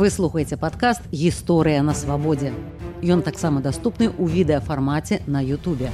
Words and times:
Вы 0.00 0.08
слухаеце 0.08 0.56
падкаст 0.56 1.02
гісторыя 1.12 1.82
на 1.84 1.92
свабодзе. 1.92 2.54
Ён 3.04 3.20
таксама 3.20 3.60
даступны 3.60 4.06
ў 4.08 4.32
відэафармаце 4.32 5.20
на 5.28 5.44
Ютубе. 5.44 5.92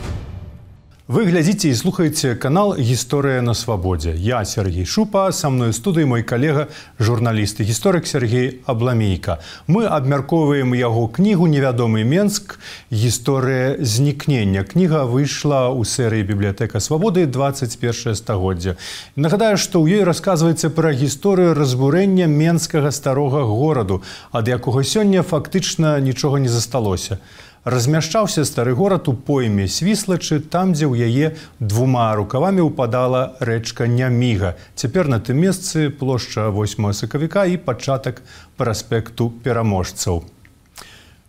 Вы 1.06 1.22
глядзіце 1.30 1.68
і 1.70 1.74
слухаеце 1.78 2.34
канал 2.34 2.72
гісторыя 2.74 3.38
на 3.38 3.54
свабодзе. 3.54 4.10
Я 4.18 4.44
Сергей 4.44 4.82
Шупа, 4.84 5.30
са 5.30 5.46
мной 5.54 5.70
студыі 5.70 6.02
мой 6.02 6.26
калега, 6.26 6.66
журналіст 6.98 7.62
і 7.62 7.66
гісторык 7.68 8.10
Сергей 8.10 8.66
Абламейка. 8.66 9.38
Мы 9.70 9.86
абмяркоўваем 9.86 10.74
яго 10.74 11.06
кнігу 11.06 11.46
невядомы 11.46 12.02
Менск, 12.02 12.58
гісторыя 12.90 13.78
знікнення. 13.78 14.66
Кніга 14.66 15.06
выйшла 15.06 15.70
ў 15.70 15.86
серыі 15.86 16.26
бібліятэка 16.26 16.82
свабоды 16.82 17.30
21 17.30 18.18
стагоддзя. 18.18 18.74
Нагадаю, 19.14 19.62
што 19.62 19.78
ў 19.78 20.02
ёй 20.02 20.02
расказваецца 20.02 20.74
пра 20.74 20.90
гісторыю 20.90 21.54
разбурэння 21.54 22.26
менскага 22.26 22.90
старога 22.90 23.46
гораду, 23.46 24.02
ад 24.34 24.50
якога 24.50 24.82
сёння 24.82 25.22
фактычна 25.22 26.02
нічога 26.02 26.42
не 26.42 26.50
засталося 26.50 27.22
размяшчаўся 27.66 28.44
стары 28.46 28.72
горад 28.78 29.08
у 29.10 29.12
пойме 29.12 29.66
свіслачы 29.66 30.38
там 30.38 30.70
дзе 30.72 30.86
ў 30.86 31.10
яе 31.10 31.26
двума 31.58 32.14
рукавамі 32.14 32.62
ўпадала 32.70 33.34
рэчка 33.42 33.90
няміга. 33.90 34.54
Цяпер 34.78 35.10
на 35.10 35.18
тым 35.18 35.42
месцы 35.42 35.90
плошча 35.90 36.46
8 36.54 36.94
сакавіка 36.94 37.44
і 37.50 37.58
пачатак 37.58 38.22
праспекту 38.54 39.34
пераможцаў. 39.42 40.22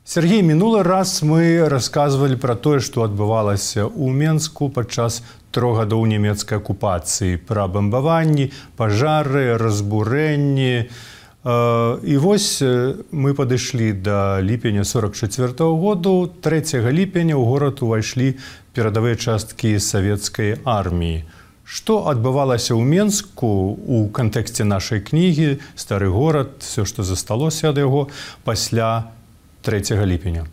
Сергей 0.06 0.46
мінулы 0.46 0.86
раз 0.86 1.26
мы 1.26 1.66
расказвалі 1.74 2.38
пра 2.38 2.54
тое 2.54 2.86
што 2.86 3.10
адбывалася 3.10 3.90
ў 3.90 4.14
менску 4.14 4.70
падчас 4.70 5.26
трох 5.50 5.82
гадоў 5.82 6.06
нямецкай 6.06 6.62
акупацыі. 6.62 7.42
Пра 7.50 7.66
бамбаванні 7.66 8.54
пажары 8.78 9.58
разбурэнні 9.58 10.74
на 10.86 11.17
І 11.48 12.18
вось 12.20 12.60
мы 13.12 13.32
падышлі 13.32 13.94
да 14.04 14.42
ліпеня 14.44 14.84
44 14.84 15.48
-го 15.48 15.80
году 15.80 16.28
3 16.42 16.92
ліпеня 16.92 17.36
ў 17.40 17.46
горад 17.46 17.80
увайшлі 17.80 18.36
перадавыя 18.76 19.16
часткі 19.16 19.80
савецкай 19.80 20.60
арміі. 20.66 21.24
Што 21.64 22.04
адбывалася 22.04 22.76
ў 22.76 22.84
Менску 22.84 23.48
у 23.88 24.10
кантэксце 24.12 24.64
нашай 24.64 25.00
кнігі, 25.00 25.60
стары 25.76 26.08
горад, 26.12 26.50
все, 26.60 26.84
што 26.84 27.04
засталося 27.04 27.70
ад 27.70 27.78
яго 27.78 28.08
пасля 28.44 29.12
3 29.62 30.04
ліпеня. 30.04 30.48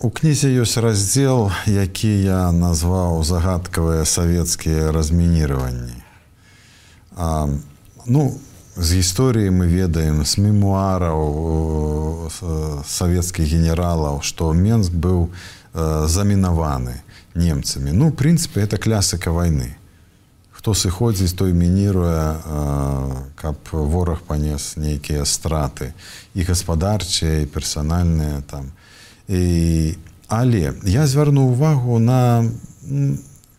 У 0.00 0.10
кнізе 0.10 0.50
ёсць 0.62 0.82
раздзел, 0.82 1.50
які 1.66 2.10
я 2.22 2.50
назваў 2.50 3.22
загадкавыя 3.22 4.04
савецкія 4.04 4.90
размініраванні. 4.90 5.94
Ну, 8.06 8.34
з 8.78 9.02
гісторыі 9.02 9.50
мы 9.50 9.66
ведаем 9.66 10.22
з 10.22 10.38
мемуараў 10.38 12.30
савецкіх 12.86 13.42
генералаў, 13.50 14.22
што 14.22 14.54
Менск 14.54 14.94
быў 14.94 15.34
замінаваны 15.74 17.02
немцамі. 17.34 17.90
Ну, 17.92 18.10
прынцыпе, 18.14 18.62
это 18.62 18.78
клясыка 18.78 19.34
вайны. 19.34 19.74
Хто 20.54 20.74
сыходзіць, 20.74 21.34
той 21.34 21.52
мініруе, 21.54 22.38
каб 23.34 23.58
вораг 23.72 24.22
панес 24.26 24.76
нейкія 24.78 25.26
страты 25.26 25.94
і 26.34 26.42
гаспадарчыя 26.42 27.42
і 27.42 27.50
персанальныя 27.50 28.42
там. 28.46 28.70
І, 29.28 29.94
але 30.26 30.74
я 30.82 31.06
звярну 31.06 31.50
ўвагу 31.50 31.98
на 31.98 32.46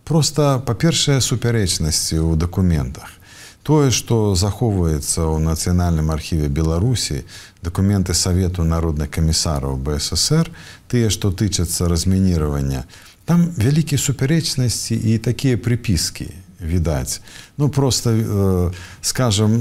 проста 0.03 0.59
па-першае 0.59 1.19
супярэчнасці 1.19 2.19
ў 2.19 2.35
дакументах 2.39 3.18
тое 3.63 3.91
што 3.91 4.35
захоўваецца 4.35 5.27
ў 5.27 5.37
нацыянальным 5.43 6.11
архіве 6.11 6.47
беларусі 6.47 7.23
дакументы 7.61 8.13
савету 8.13 8.63
народных 8.63 9.09
камісараў 9.11 9.77
бСр 9.77 10.49
тыя 10.87 11.09
што 11.09 11.31
тычацца 11.31 11.87
размінирования 11.87 12.85
там 13.29 13.45
вялікія 13.57 14.01
супярэчнасці 14.01 14.95
і 14.97 15.17
такія 15.17 15.57
прыпіскі 15.57 16.31
відаць. 16.59 17.21
Ну 17.57 17.69
просто 17.69 18.09
э, 18.09 18.71
скажем 19.01 19.51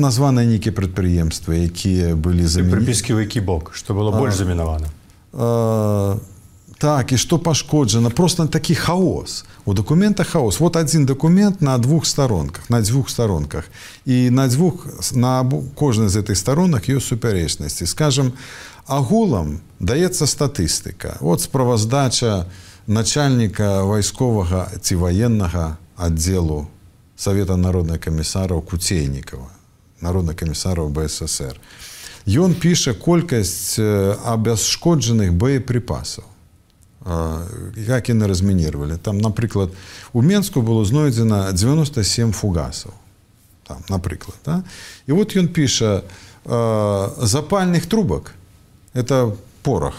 названы 0.00 0.46
нейкія 0.46 0.72
прадпрыемствы 0.72 1.66
якія 1.66 2.16
былі 2.16 2.46
за 2.46 2.64
прыпіскі 2.64 3.18
які 3.18 3.40
бок? 3.40 3.74
Што 3.74 3.94
было 3.94 4.14
больш 4.14 4.34
замінавана? 4.34 4.88
э, 5.32 6.18
так 6.80 7.12
і 7.12 7.16
што 7.20 7.38
пашкоджана 7.38 8.10
просто 8.10 8.46
такі 8.46 8.74
хаос. 8.74 9.44
У 9.64 9.74
документах 9.74 10.28
хаос. 10.28 10.60
Вот 10.60 10.76
один 10.76 11.06
документ 11.06 11.60
на 11.60 11.78
двух 11.78 12.06
сторонках 12.06 12.70
на 12.70 12.80
дзвюх 12.80 13.10
сторонках. 13.10 13.64
І 14.06 14.30
на 14.30 14.48
дзвюх 14.48 14.86
на 15.12 15.50
кожнай 15.74 16.08
з 16.08 16.16
этой 16.16 16.34
сторонах 16.34 16.88
ёсць 16.88 17.12
супярэчнасці 17.12 17.86
скажем 17.86 18.32
агулам 18.86 19.60
даецца 19.78 20.26
статыстыка 20.26 21.16
вот 21.20 21.40
справаздача 21.40 22.46
начальніка 22.86 23.84
вайсковага 23.84 24.72
ці 24.80 24.96
военнага 24.96 25.76
аддзелу 25.96 26.66
совета 27.16 27.56
народных 27.56 28.00
камісараў 28.00 28.64
куцейнікова 28.64 29.46
народных 30.00 30.36
камісараў 30.40 30.88
бСр 30.88 31.60
ён 32.26 32.54
піша 32.54 32.96
колькасць 32.96 33.78
абясшкоджаных 34.24 35.36
боеприпасаў 35.36 36.24
як 37.75 38.09
яны 38.09 38.27
размінировали 38.27 38.97
там 38.97 39.17
напрыклад 39.17 39.69
у 40.13 40.21
менску 40.21 40.61
было 40.61 40.85
знойдзена 40.85 41.51
97 41.53 42.31
фугасаў 42.31 42.93
там 43.67 43.77
напрыклад 43.89 44.37
да? 44.45 44.63
і 45.05 45.11
вот 45.11 45.35
ён 45.35 45.47
піша 45.47 46.01
запальных 46.45 47.85
трубак 47.85 48.33
это 48.93 49.35
порох 49.61 49.93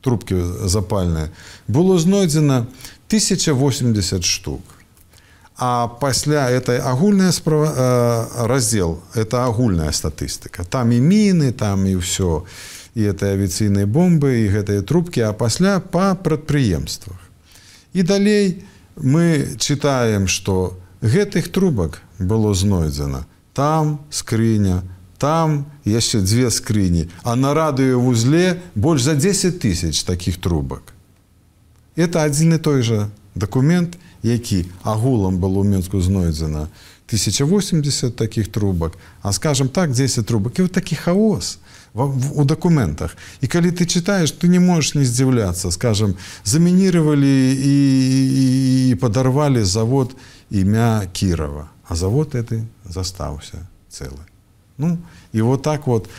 трубки 0.00 0.34
запальныя 0.68 1.30
было 1.66 1.98
знойдзена 1.98 2.66
1080 3.08 4.24
штук 4.24 4.62
а 5.58 5.88
пасля 5.88 6.50
этой 6.50 6.78
агульная 6.78 7.32
справа 7.32 8.28
раздел 8.46 9.02
это 9.14 9.44
агульная 9.46 9.90
статыстыка 9.90 10.62
там 10.64 10.92
і 10.92 11.00
міны 11.00 11.50
там 11.50 11.86
і 11.86 11.96
все 11.96 12.42
і 12.46 12.79
і 12.95 13.01
этой 13.07 13.39
авіцыйнай 13.39 13.87
бомбы 13.87 14.43
і 14.43 14.51
гэтыя 14.51 14.83
трубкі 14.83 15.23
а 15.23 15.33
пасля 15.33 15.79
па 15.79 16.15
прадпрыемствах. 16.15 17.19
І 17.93 18.03
далей 18.03 18.63
мы 18.95 19.55
чытаем 19.57 20.27
что 20.27 20.77
гэтых 21.01 21.51
трубак 21.51 22.01
было 22.19 22.53
знойдзена. 22.53 23.25
Там 23.53 24.01
скрыня 24.09 24.83
там 25.17 25.71
яшчэ 25.85 26.21
дзве 26.21 26.51
скрыні 26.51 27.07
а 27.23 27.35
на 27.35 27.53
радыё 27.53 27.99
вузле 27.99 28.61
больш 28.75 29.03
за 29.03 29.15
10 29.15 29.59
тысяч 29.59 30.03
таких 30.03 30.37
трубак. 30.41 30.93
Это 31.95 32.23
адзін 32.27 32.55
і 32.55 32.57
той 32.57 32.83
жа 32.83 33.09
документ 33.35 33.97
які 34.23 34.65
агулам 34.83 35.39
было 35.39 35.63
ў 35.63 35.67
менску 35.67 36.01
знойдзена 36.01 36.67
1080 37.07 38.15
таких 38.15 38.51
трубак 38.51 38.99
а 39.21 39.31
скажем 39.31 39.69
так 39.69 39.91
10 39.91 40.25
трубак. 40.25 40.59
І 40.59 40.61
вот 40.61 40.71
такі 40.71 40.95
хаос 40.95 41.59
у 41.93 42.43
документах. 42.45 43.15
И 43.41 43.47
когда 43.47 43.71
ты 43.71 43.85
читаешь, 43.85 44.31
ты 44.31 44.47
не 44.47 44.59
можешь 44.59 44.95
не 44.95 45.03
здивляться. 45.03 45.71
Скажем, 45.71 46.15
заминировали 46.43 47.55
и, 47.57 48.91
и 48.91 48.95
подорвали 48.95 49.63
завод 49.63 50.15
имя 50.49 51.09
Кирова. 51.13 51.69
А 51.87 51.95
завод 51.95 52.35
это 52.35 52.65
застался 52.85 53.69
целый. 53.89 54.25
Ну, 54.77 54.97
и 55.33 55.41
вот 55.41 55.61
так 55.63 55.87
вот. 55.87 56.09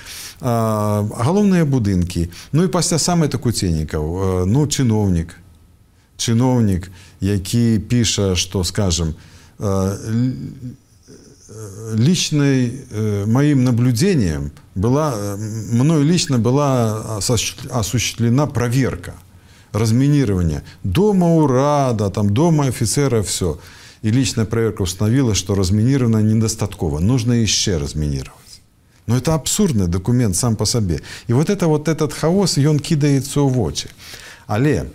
А, 0.40 1.02
головные 1.02 1.64
будинки. 1.64 2.30
Ну 2.52 2.64
и 2.64 2.68
после 2.68 2.98
самой 2.98 3.28
такой 3.28 3.52
ценников. 3.52 4.46
Ну, 4.46 4.66
чиновник. 4.66 5.36
Чиновник, 6.16 6.90
який 7.20 7.78
пише, 7.78 8.36
что, 8.36 8.64
скажем, 8.64 9.14
личной 11.94 12.84
э, 12.90 13.24
моим 13.26 13.64
наблюдением 13.64 14.52
была, 14.74 15.14
э, 15.14 15.36
мной 15.72 16.04
лично 16.04 16.38
была 16.38 17.18
осуществлена 17.18 18.46
проверка 18.46 19.14
разминирования 19.72 20.62
дома 20.84 21.34
урада, 21.34 22.10
там, 22.10 22.34
дома 22.34 22.66
офицера, 22.66 23.22
все. 23.22 23.58
И 24.02 24.10
личная 24.10 24.44
проверка 24.44 24.82
установила, 24.82 25.34
что 25.34 25.54
разминировано 25.54 26.18
недостатково. 26.22 26.98
Нужно 26.98 27.32
еще 27.32 27.76
разминировать. 27.76 28.38
Но 29.06 29.16
это 29.16 29.34
абсурдный 29.34 29.86
документ 29.86 30.36
сам 30.36 30.56
по 30.56 30.66
себе. 30.66 31.00
И 31.28 31.32
вот 31.32 31.50
это 31.50 31.66
вот 31.66 31.88
этот 31.88 32.12
хаос, 32.12 32.58
и 32.58 32.66
он 32.66 32.78
кидается 32.78 33.40
в 33.40 33.60
очи. 33.60 33.88
Але, 34.48 34.90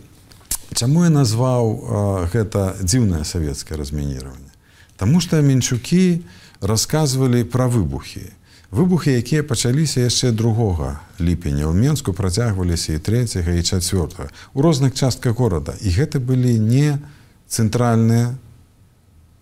чему 0.73 1.03
я 1.03 1.09
назвал 1.09 2.27
э, 2.33 2.75
дивное 2.81 3.23
советское 3.23 3.75
разминирование? 3.75 4.51
Потому 4.93 5.21
что 5.21 5.41
менчуки, 5.41 6.23
расказвалі 6.61 7.43
пра 7.43 7.67
выбухі. 7.67 8.33
Выбухі, 8.71 9.15
якія 9.15 9.43
пачаліся 9.47 10.03
яшчэ 10.03 10.35
другога 10.35 10.99
ліпеня 11.23 11.71
ў 11.71 11.93
Мску 11.93 12.11
працягваліся 12.11 12.99
і 12.99 13.03
трэцяга 13.03 13.55
і 13.55 13.63
чацвёртага 13.63 14.27
у 14.53 14.59
розных 14.59 14.91
частках 14.91 15.39
горада. 15.39 15.71
І 15.79 15.87
гэта 15.95 16.19
былі 16.19 16.59
не 16.59 16.99
цэнтральныя 17.47 18.35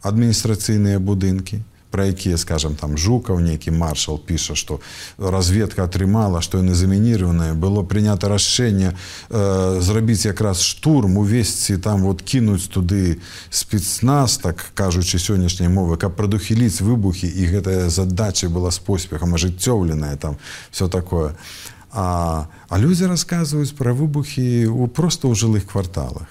адміністрацыйныя 0.06 1.02
будынкі. 1.02 1.66
Про 1.96 2.12
якія 2.12 2.36
скажем 2.38 2.76
там 2.76 2.98
жукаў 3.00 3.40
нейкі 3.40 3.72
маршал 3.72 4.20
піша 4.20 4.56
что 4.60 4.82
разведка 5.18 5.88
атрымала 5.88 6.42
что 6.44 6.60
яны 6.60 6.76
замінірованае 6.76 7.54
было 7.56 7.88
прынята 7.88 8.28
рашэнне 8.28 8.92
э, 8.92 9.80
зрабіць 9.80 10.28
якраз 10.28 10.60
штурм 10.60 11.16
увесці 11.18 11.78
там 11.78 12.04
вот 12.04 12.20
кінуць 12.22 12.68
туды 12.68 13.24
спецназ 13.50 14.44
так 14.44 14.60
кажучы 14.76 15.24
сённяшняй 15.24 15.72
мовы 15.72 15.96
каб 15.96 16.20
прадухіліць 16.20 16.84
выбухі 16.84 17.32
і 17.32 17.48
гэтая 17.48 17.88
задача 17.88 18.52
была 18.52 18.76
з 18.76 18.80
поспехам 18.84 19.40
ажыццёўленая 19.40 20.18
там 20.18 20.36
все 20.72 20.90
такое. 20.92 21.32
А, 21.92 22.52
а 22.68 22.76
людзі 22.78 23.08
расказваюць 23.08 23.72
пра 23.72 23.96
выбухі 23.96 24.68
у 24.68 24.92
просто 24.92 25.32
ў 25.32 25.40
жылых 25.40 25.72
кварталах 25.72 26.28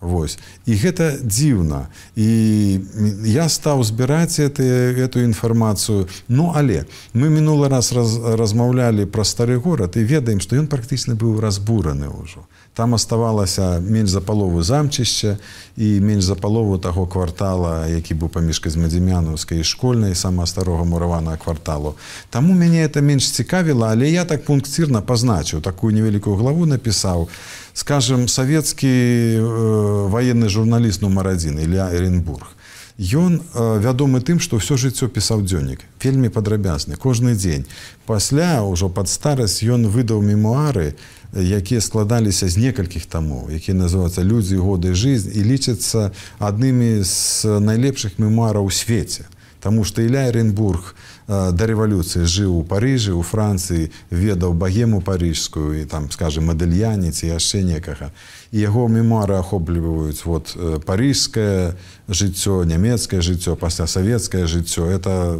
Вось. 0.00 0.38
І 0.64 0.72
гэта 0.80 1.20
дзіўна. 1.20 1.92
І 2.16 2.80
я 3.28 3.48
стаў 3.52 3.84
збіраць 3.84 4.40
это, 4.40 4.64
эту 4.96 5.20
інфармацыю. 5.20 6.08
Ну 6.28 6.52
але 6.56 6.88
мы 7.12 7.28
мінулы 7.28 7.68
раз, 7.68 7.92
раз 7.92 8.16
размаўлялі 8.16 9.04
пра 9.04 9.28
стары 9.28 9.60
горад 9.60 10.00
і 10.00 10.04
ведаем, 10.08 10.40
што 10.40 10.56
ён 10.56 10.72
практычна 10.72 11.20
быў 11.20 11.36
разбураны 11.44 12.08
ўжо. 12.08 12.48
Там 12.72 12.94
аставалася 12.96 13.76
менш 13.84 14.08
за 14.08 14.24
палову 14.24 14.62
замчышча 14.64 15.36
і 15.76 16.00
менш 16.00 16.24
за 16.24 16.34
палову 16.34 16.78
таго 16.78 17.04
квартала, 17.04 17.84
які 17.84 18.16
быў 18.16 18.32
паміж 18.32 18.56
казмадзімянаўскай 18.56 19.60
школьнай 19.60 20.16
сама 20.16 20.46
старога 20.46 20.84
мураванага 20.84 21.36
кварталу. 21.36 22.00
Таму 22.30 22.56
мяне 22.56 22.88
это 22.88 23.04
менш 23.04 23.28
цікавіла, 23.28 23.92
але 23.92 24.08
я 24.08 24.24
так 24.24 24.48
пункцірна 24.48 25.04
пазначыў 25.04 25.60
такую 25.60 25.92
невялікую 25.92 26.40
главу 26.40 26.64
напісаў, 26.64 27.28
скажем 27.74 28.28
савецкі 28.28 28.88
э, 28.88 30.08
военны 30.08 30.48
журналіст 30.48 31.02
нумар 31.02 31.28
адзін 31.34 31.60
Ілля 31.60 31.90
Эренбург. 31.94 32.56
Ён 33.00 33.40
э, 33.40 33.80
вядомы 33.80 34.20
тым, 34.20 34.40
што 34.44 34.60
ўсё 34.60 34.76
жыццё 34.76 35.08
пісаў 35.08 35.40
дзённік, 35.40 35.80
вельмі 36.04 36.28
падрабязны 36.28 37.00
кожны 37.00 37.32
дзень. 37.32 37.64
Пасля 38.04 38.60
ўжо 38.60 38.92
пад 38.92 39.08
старасць 39.08 39.64
ён 39.64 39.88
выдаў 39.88 40.20
мемуары, 40.20 41.00
якія 41.32 41.80
складаліся 41.80 42.44
з 42.44 42.60
некалькіх 42.60 43.06
тамоў, 43.06 43.48
якія 43.54 43.72
называюцца 43.72 44.20
людзі 44.20 44.60
годы 44.60 44.92
жизнь 44.92 45.32
і 45.32 45.40
лічацца 45.48 46.12
аднымі 46.36 47.00
з 47.00 47.48
найлепшых 47.60 48.18
мемуараў 48.20 48.68
у 48.68 48.70
свеце. 48.70 49.24
Таму 49.60 49.84
што 49.84 50.02
Іля 50.02 50.28
Эренбург, 50.32 50.94
да 51.28 51.62
рэвалюцыі 51.68 52.24
жыў 52.26 52.58
у 52.58 52.62
парыжы 52.66 53.12
у 53.14 53.22
францыі 53.22 53.92
ведаў 54.10 54.56
багему 54.56 55.00
парыжскую 55.00 55.78
і 55.78 55.84
там 55.84 56.10
скажем 56.10 56.50
мадэльяніц 56.50 57.22
і 57.22 57.36
яшчэ 57.36 57.62
некага. 57.62 58.10
І 58.50 58.66
яго 58.66 58.88
мемуары 58.88 59.38
ахопліваюць 59.38 60.24
вот 60.24 60.56
парыжскае 60.88 61.76
жыццё 62.08 62.64
нямецкае 62.64 63.20
жыццё 63.22 63.54
пасля 63.54 63.86
савецкае 63.86 64.48
жыццё. 64.50 64.90
Это 64.90 65.38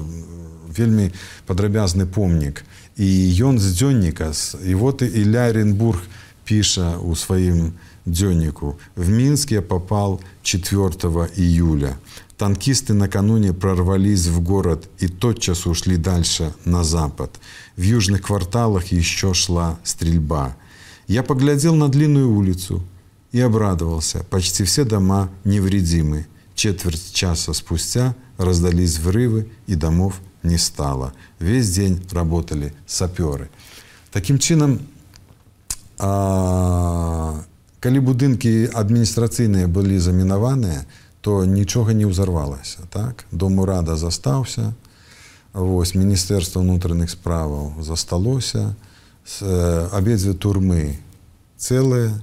вельмі 0.70 1.10
падрабязны 1.46 2.06
помнік. 2.06 2.62
І 3.00 3.08
ён 3.40 3.58
з 3.58 3.72
дзённіка 3.74 4.30
і 4.62 4.74
вот 4.74 5.02
і 5.02 5.22
ля 5.26 5.50
Эренбург 5.50 6.04
піша 6.44 7.00
у 7.02 7.16
сваім 7.16 7.72
дзённіку. 8.06 8.76
В 8.96 9.08
мінск 9.08 9.52
я 9.52 9.62
попал 9.62 10.20
4 10.42 11.30
июля 11.36 11.96
Танкисты 12.39 12.93
накануне 12.93 13.53
прорвались 13.53 14.27
в 14.27 14.41
город 14.41 14.89
и 14.99 15.07
тотчас 15.07 15.65
ушли 15.65 15.95
дальше 15.97 16.53
на 16.65 16.83
запад. 16.83 17.39
В 17.77 17.81
южных 17.81 18.23
кварталах 18.23 18.87
еще 18.87 19.33
шла 19.33 19.79
стрельба. 19.83 20.55
Я 21.07 21.23
поглядел 21.23 21.75
на 21.75 21.87
длинную 21.87 22.29
улицу 22.31 22.83
и 23.31 23.39
обрадовался. 23.39 24.25
Почти 24.29 24.63
все 24.63 24.83
дома 24.83 25.29
невредимы. 25.43 26.27
Четверть 26.55 27.13
часа 27.13 27.53
спустя 27.53 28.15
раздались 28.37 28.97
взрывы, 28.97 29.49
и 29.67 29.75
домов 29.75 30.19
не 30.43 30.57
стало. 30.57 31.13
Весь 31.39 31.69
день 31.71 32.01
работали 32.11 32.73
саперы. 32.85 33.49
Таким 34.11 34.39
чином, 34.39 34.79
а, 35.99 37.43
калі 37.79 37.99
будынкі 37.99 38.71
адміністрацыйныя 38.71 39.67
былі 39.67 39.99
замінаваныя, 39.99 40.85
то 41.20 41.44
нічога 41.44 41.92
не 41.92 42.06
ўзарвалася 42.06 42.86
так? 42.90 43.24
Дом 43.32 43.58
урада 43.58 43.96
застаўся. 43.96 44.72
Вось 45.52 45.94
міністэрства 45.94 46.62
ўнутраных 46.62 47.10
справаў 47.10 47.82
засталося. 47.82 48.74
Абедзве 49.92 50.34
турмы 50.34 50.98
цэлыя 51.58 52.16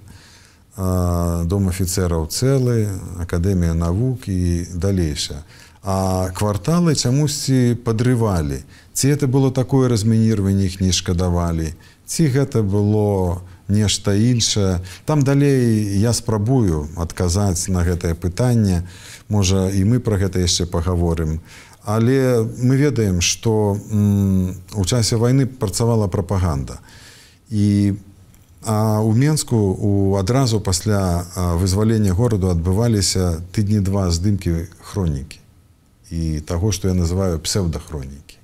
дом 1.45 1.69
афіцэраў 1.69 2.29
цэлы 2.29 2.89
акадэмія 3.21 3.73
навук 3.73 4.29
і 4.29 4.69
далейша 4.73 5.41
а 5.87 6.29
кварталы 6.35 6.99
чамусьці 6.99 7.79
падрывалі. 7.79 8.59
Ці 8.91 9.07
это 9.07 9.27
было 9.27 9.51
такое 9.55 9.87
размінірванне 9.87 10.67
іх 10.67 10.81
не 10.81 10.91
шкадавалі? 10.91 11.71
Ці 12.05 12.27
гэта 12.27 12.59
было 12.59 13.39
нешта 13.67 14.15
іншае. 14.15 14.79
Там 15.05 15.23
далей 15.23 15.97
я 15.99 16.13
спрабую 16.13 16.87
адказаць 16.97 17.67
на 17.67 17.83
гэтае 17.83 18.15
пытанне. 18.15 18.87
Можа 19.29 19.69
і 19.69 19.83
мы 19.83 19.99
про 19.99 20.17
гэта 20.17 20.39
яшчэ 20.39 20.65
паговорым 20.65 21.39
але 21.87 22.43
мы 22.59 22.75
ведаем 22.75 23.21
что 23.21 23.77
у 24.75 24.85
часе 24.85 25.15
войны 25.15 25.45
працавала 25.45 26.07
прапаганда. 26.07 26.79
І 27.49 27.93
а 28.65 28.99
у 28.99 29.13
менску 29.13 29.55
у 29.55 30.15
адразу 30.15 30.59
пасля 30.59 31.23
вызвалення 31.35 32.11
гораду 32.11 32.51
адбываліся 32.51 33.39
тыдні 33.55 33.79
два 33.79 34.11
здымкі 34.11 34.67
хронікі. 34.83 35.39
І 36.11 36.39
таго 36.39 36.71
што 36.71 36.91
я 36.91 36.93
называю 36.93 37.39
псевдахронікі 37.39 38.36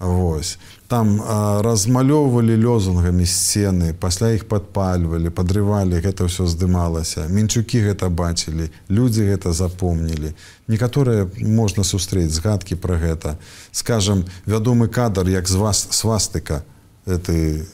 Вось. 0.00 0.58
Там 0.86 1.18
размалёўвалі 1.60 2.54
лёзунгамі 2.54 3.26
сцены 3.26 3.90
пасля 3.98 4.30
іх 4.38 4.46
падпальвалі 4.46 5.28
падрывалі 5.34 5.98
гэта 5.98 6.30
ўсё 6.30 6.46
здымалася. 6.46 7.26
Мінчукі 7.26 7.82
гэта 7.82 8.06
бачылі 8.06 8.70
людзі 8.86 9.26
гэта 9.26 9.50
запомнілі. 9.50 10.38
Некаторыя 10.70 11.26
можна 11.42 11.82
сустрэць 11.82 12.30
згадкі 12.30 12.78
пра 12.78 12.94
гэта. 12.94 13.42
Скажем 13.74 14.22
вядомы 14.46 14.86
кадр 14.86 15.26
як 15.28 15.50
з 15.50 15.58
вас 15.58 15.88
свастыка 15.90 16.62
ты 17.04 17.66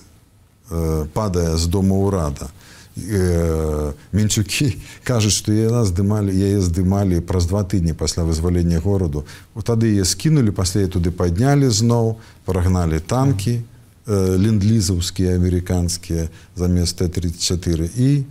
э, 0.71 1.07
падае 1.13 1.61
з 1.61 1.67
дома 1.69 2.01
ўрада 2.01 2.49
мінчукі 2.95 4.71
кажуць 5.03 5.35
што 5.35 5.53
яна 5.53 5.83
здымалі 5.85 6.31
яе 6.31 6.63
здымалі 6.63 7.21
праз 7.27 7.51
два 7.51 7.67
тыдні 7.67 7.93
пасля 7.93 8.23
вызвалення 8.23 8.79
гораду 8.79 9.27
тады 9.63 9.91
яе 9.91 10.05
скінулі 10.07 10.55
пасля 10.55 10.87
туды 10.87 11.11
паднялі 11.11 11.69
зноў 11.69 12.17
прагналі 12.47 13.01
танкі 13.03 13.61
ленд-лізаўскія 14.07 15.37
амерыканскія 15.37 16.29
замест 16.55 16.99
т-34 16.99 17.89
і 17.97 18.25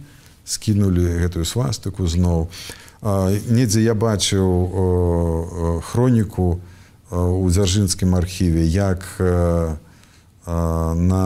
скінулі 0.46 1.24
гэтую 1.24 1.46
свастыку 1.46 2.08
зноў. 2.08 2.50
Недзе 3.50 3.82
я 3.82 3.96
бачыў 3.98 5.82
хроніку 5.82 6.62
у 7.12 7.46
дзяржынскім 7.50 8.16
архіве 8.16 8.64
як 8.70 9.02
на 10.46 11.26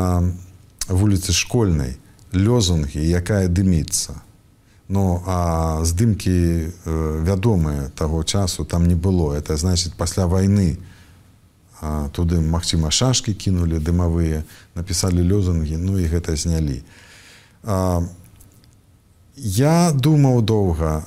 вуліцы 0.87 1.33
школьнай 1.33 1.97
лёзунгі, 2.33 2.99
якая 2.99 3.47
дыміцца. 3.47 4.21
Ну 4.87 5.21
а 5.27 5.83
здымкі 5.83 6.31
э, 6.31 6.69
вядомыя 7.23 7.91
таго 7.95 8.23
часу 8.23 8.65
там 8.65 8.87
не 8.87 8.95
было. 8.95 9.33
Это 9.33 9.57
значит 9.57 9.93
пасля 9.93 10.27
вайны 10.27 10.77
туды 12.13 12.41
магчыма 12.41 12.89
шашкі 12.91 13.33
кінулі 13.33 13.77
дымавыя, 13.77 14.43
напісалі 14.73 15.21
лёзунгі, 15.21 15.77
ну 15.77 15.97
і 16.01 16.09
гэта 16.09 16.35
знялі. 16.35 16.81
А, 17.63 18.01
я 19.37 19.91
думаў 19.93 20.41
доўга, 20.41 21.05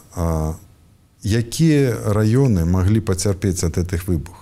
якія 1.27 1.99
раёны 2.15 2.65
маглі 2.65 3.01
пацярпець 3.01 3.65
ад 3.67 3.83
гэтых 3.83 4.07
выбухаў. 4.07 4.40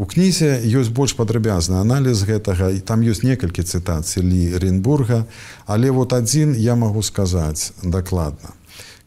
У 0.00 0.06
кнізе 0.08 0.54
ёсць 0.80 0.88
больш 0.96 1.12
падрабязны 1.12 1.76
аналіз 1.76 2.22
гэтага 2.24 2.70
і 2.72 2.78
там 2.90 3.02
ёсць 3.04 3.20
некалькі 3.20 3.60
цытат 3.60 4.08
селі 4.08 4.56
Ренбурга, 4.62 5.26
але 5.66 5.90
вот 5.92 6.14
адзін 6.16 6.54
я 6.56 6.72
магу 6.72 7.02
сказаць 7.04 7.76
дакладна. 7.84 8.56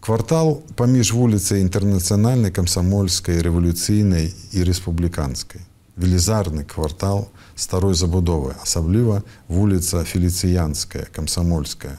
Квартал 0.05 0.61
паміж 0.77 1.09
вуліцай 1.17 1.65
інтэрнацыянальнай 1.65 2.53
камсамольскай, 2.53 3.41
рэвалюцыйнай 3.41 4.29
і 4.53 4.67
рэспубліканскай. 4.69 5.65
Велізарны 5.97 6.61
квартал 6.61 7.25
старой 7.55 7.97
забудовы, 7.97 8.53
асабліва 8.61 9.23
вуліца 9.49 10.05
феліцыянская, 10.05 11.09
камсамольская. 11.09 11.97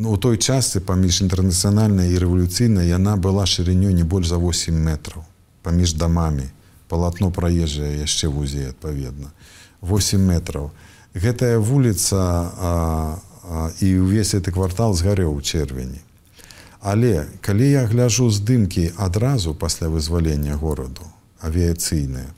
Ну, 0.00 0.16
у 0.16 0.16
той 0.16 0.40
частцы 0.40 0.80
паміж 0.80 1.20
інтэрнацыянальнай 1.28 2.16
і 2.16 2.24
рэвалюцыйнай 2.24 2.88
яна 2.88 3.20
была 3.20 3.44
шырынёй 3.44 3.92
не 3.92 4.08
больш 4.08 4.32
за 4.32 4.40
8 4.40 4.72
метраў 4.72 5.28
паміж 5.60 5.92
дамамі 6.00 6.55
палатно 6.88 7.30
праезжае 7.30 8.00
яшчэ 8.00 8.28
вузей 8.28 8.70
адпаведна. 8.70 9.32
8 9.80 10.20
метраў. 10.20 10.70
Гэтая 11.14 11.58
вуліца 11.58 12.16
а, 12.16 13.18
а, 13.44 13.70
і 13.80 13.88
ўвесь 14.04 14.34
гэты 14.34 14.52
квартал 14.52 14.92
згарэў 14.94 15.36
у 15.36 15.40
чэрвені. 15.40 16.00
Але 16.80 17.26
калі 17.40 17.66
я 17.70 17.82
гляжу 17.86 18.30
здымкі 18.30 18.92
адразу 18.96 19.54
пасля 19.54 19.88
вызвалення 19.88 20.54
гораду 20.54 21.02
авіяцыйныя 21.42 22.30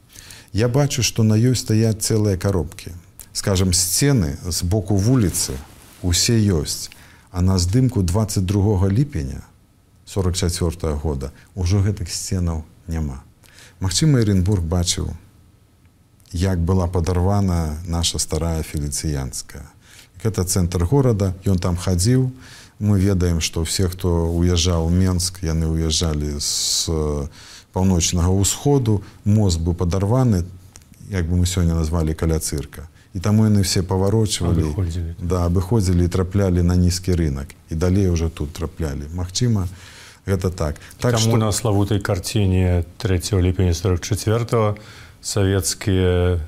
я 0.52 0.68
бачу 0.68 1.02
што 1.02 1.22
на 1.22 1.36
ёй 1.36 1.52
стаяць 1.52 2.00
цэлыя 2.00 2.40
коробкі 2.40 2.94
скажем 3.32 3.76
сцены 3.76 4.40
з 4.48 4.64
боку 4.64 4.96
вуліцы 4.96 5.52
усе 6.02 6.40
ёсць 6.40 6.88
а 7.30 7.44
на 7.44 7.58
здымку 7.58 8.02
22 8.02 8.88
ліпеня 8.88 9.44
44 10.06 10.70
-го 10.70 10.96
года 10.96 11.32
ўжо 11.54 11.84
гэтых 11.84 12.08
сценаў 12.08 12.64
няма 12.86 13.20
Магчыма 13.80 14.18
Эренбург 14.20 14.64
бачыў 14.64 15.14
як 16.32 16.58
была 16.58 16.86
падарвана 16.86 17.78
наша 17.86 18.18
старая 18.18 18.62
феліцыянская 18.62 19.64
гэта 20.22 20.44
цэнтр 20.44 20.84
горада 20.84 21.34
ён 21.46 21.58
там 21.58 21.76
хадзіў 21.76 22.30
мы 22.78 22.98
ведаем 22.98 23.40
што 23.40 23.62
все 23.62 23.88
хто 23.88 24.28
уязджаў 24.34 24.90
менск 24.90 25.42
яны 25.42 25.70
уязджалі 25.70 26.36
з 26.38 26.90
паўночнага 27.72 28.34
ўсходу 28.34 29.02
мост 29.24 29.62
быў 29.62 29.74
падарваны 29.74 30.44
як 31.10 31.30
бы 31.30 31.38
мы 31.38 31.46
сёння 31.46 31.78
назвалі 31.78 32.14
каля 32.14 32.38
цырка 32.38 32.88
і 33.14 33.20
таму 33.20 33.46
яны 33.46 33.62
все 33.62 33.82
паварочвалі 33.82 34.74
да 35.22 35.46
абыходзілі 35.46 36.04
і 36.04 36.12
траплялі 36.12 36.62
на 36.62 36.76
нізкі 36.76 37.14
рынок 37.14 37.54
і 37.70 37.74
далей 37.74 38.10
уже 38.10 38.28
тут 38.28 38.52
траплялі 38.52 39.06
Магчыма 39.14 39.68
гэта 40.28 40.50
так. 40.50 40.76
Так 41.00 41.18
што... 41.18 41.36
на 41.36 41.52
славутай 41.52 42.00
карціне 42.00 42.84
3 42.98 43.40
ліпеня 43.40 43.74
44 43.74 44.76
савецкія 45.22 46.40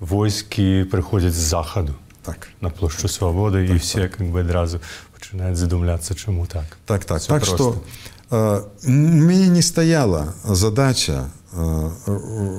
войскі 0.00 0.84
прыходзяць 0.92 1.34
з 1.34 1.48
захаду 1.56 1.94
так. 2.22 2.48
на 2.60 2.70
плошчу 2.70 3.08
свабоды 3.08 3.66
так, 3.66 3.76
і 3.76 3.78
все 3.78 4.00
так. 4.08 4.16
как 4.16 4.26
бы 4.28 4.40
адразу 4.40 4.80
пачынаюць 5.16 5.56
задумляцца 5.56 6.14
чаму 6.14 6.46
так. 6.46 6.78
Так 6.86 7.04
так. 7.04 7.20
Всё 7.22 7.28
так 7.28 7.44
что 7.44 7.82
э, 8.30 8.62
мяне 8.84 9.48
не 9.48 9.62
стаяла 9.62 10.34
задача 10.44 11.30
э, 11.52 11.90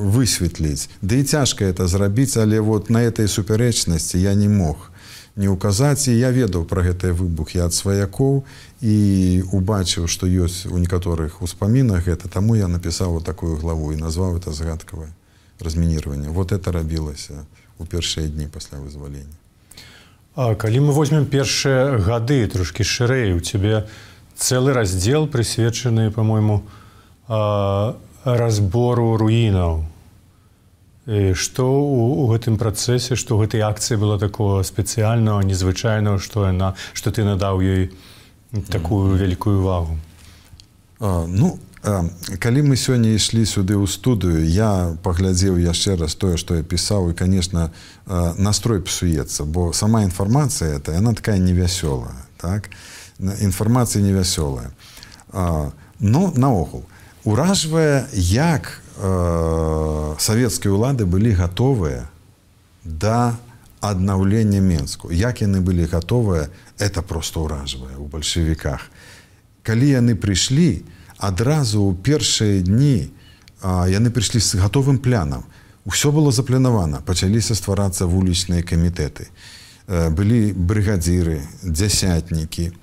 высветліць 0.10 0.90
да 1.02 1.16
і 1.16 1.24
цяжка 1.24 1.66
это 1.66 1.88
зрабіць 1.88 2.38
але 2.38 2.60
вот 2.60 2.90
на 2.90 3.00
этой 3.00 3.28
супярэчнасці 3.28 4.20
я 4.20 4.34
не 4.34 4.50
мог 4.50 4.89
не 5.40 5.48
указаць. 5.48 6.12
І 6.12 6.20
я 6.20 6.36
ведаў 6.36 6.68
пра 6.68 6.84
гэты 6.84 7.16
выбух 7.16 7.56
я 7.56 7.72
ад 7.72 7.74
сваякоў 7.74 8.44
і 8.84 8.96
убачыў 9.56 10.12
што 10.12 10.28
ёсць 10.28 10.68
у 10.68 10.76
некаторых 10.76 11.40
успамінах 11.42 12.04
гэта. 12.12 12.28
Таму 12.28 12.60
я 12.60 12.68
напісаў 12.68 13.18
вот 13.18 13.24
такую 13.24 13.56
главу 13.56 13.96
і 13.96 14.02
назваў 14.04 14.36
это 14.36 14.52
загадкавае 14.52 15.16
размінирования 15.64 16.30
вот 16.30 16.52
это 16.52 16.72
рабілася 16.72 17.48
у 17.80 17.86
першыя 17.86 18.28
дні 18.28 18.52
пасля 18.52 18.84
вызвалення. 18.84 19.40
А 20.36 20.56
калі 20.56 20.80
мы 20.80 20.92
возьмем 20.92 21.26
першыя 21.26 21.98
гады 21.98 22.48
трошки 22.48 22.84
шырэй 22.84 23.32
у 23.34 23.40
цябе 23.40 23.88
цэлы 24.36 24.74
раздзел 24.74 25.28
прысвечаны 25.28 26.12
по-мойму 26.12 26.64
разбору 28.24 29.18
руінаў 29.18 29.84
што 31.34 31.66
у, 31.66 32.24
у 32.24 32.28
гэтым 32.32 32.58
працэсе 32.62 33.16
што 33.16 33.40
гэтай 33.42 33.66
акцыі 33.66 33.98
было 33.98 34.20
такого 34.20 34.62
спецыяльного 34.64 35.42
незвычайного 35.42 36.20
што 36.20 36.46
яна 36.48 36.76
што 36.94 37.12
ты 37.12 37.26
надаў 37.26 37.62
ёй 37.62 37.92
такую 38.70 39.18
вялікую 39.18 39.60
увагу 39.60 39.98
а, 41.00 41.26
ну 41.28 41.60
калі 42.40 42.62
мы 42.70 42.76
сёння 42.76 43.16
ішлі 43.16 43.46
сюды 43.48 43.74
ў 43.80 43.88
студыю 43.88 44.44
я 44.44 44.96
паглядзеў 45.04 45.58
яшчэ 45.58 45.96
раз 45.98 46.16
тое 46.16 46.38
што 46.38 46.56
я 46.60 46.64
пісаў 46.64 47.12
і 47.12 47.20
конечно 47.20 47.72
настрой 48.38 48.82
псуецца 48.82 49.44
бо 49.44 49.72
сама 49.74 50.04
інфармацыя 50.04 50.80
это 50.80 50.94
яна 50.94 51.16
такая 51.16 51.40
невясёлая 51.40 52.30
так? 52.40 52.70
Інфармацыя 53.20 54.04
невясёлая. 54.04 54.72
Но 56.00 56.34
наогул 56.36 56.86
уражвае 57.24 58.08
як 58.14 58.82
савецкія 60.20 60.76
ўлады 60.76 61.08
былі 61.08 61.32
гатовыя 61.32 62.08
да 62.84 63.40
аднаўлення 63.80 64.60
менску 64.60 65.12
як 65.12 65.42
яны 65.42 65.64
былі 65.64 65.88
гатовыя 65.88 66.52
это 66.80 67.02
просто 67.02 67.48
ўражвае 67.48 67.96
у 67.96 68.12
бальшавіках 68.12 68.92
калі 69.64 69.88
яны 69.88 70.16
прыйшлі 70.20 70.84
то 70.84 70.98
адразу 71.20 71.84
ў 71.84 72.00
першыя 72.00 72.64
дні 72.64 73.12
а, 73.60 73.86
яны 73.92 74.08
прыйшлі 74.10 74.40
з 74.40 74.56
гатовым 74.64 75.04
плянам. 75.04 75.44
Усё 75.84 76.16
было 76.16 76.32
запланавана, 76.32 77.04
пачаліся 77.04 77.56
стварацца 77.60 78.08
вулічныя 78.08 78.64
камітэты. 78.64 79.28
Э, 79.88 80.08
былі 80.10 80.56
брыгадзіры, 80.56 81.44
дзясятнікі 81.64 82.72
э, 82.72 82.74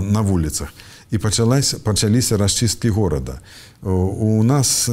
на 0.00 0.20
вуліцах. 0.20 0.72
І 1.10 1.18
пачалася, 1.18 1.78
пачаліся 1.82 2.36
расчысткі 2.38 2.90
горада. 2.94 3.40
У 3.82 4.42
нас 4.42 4.88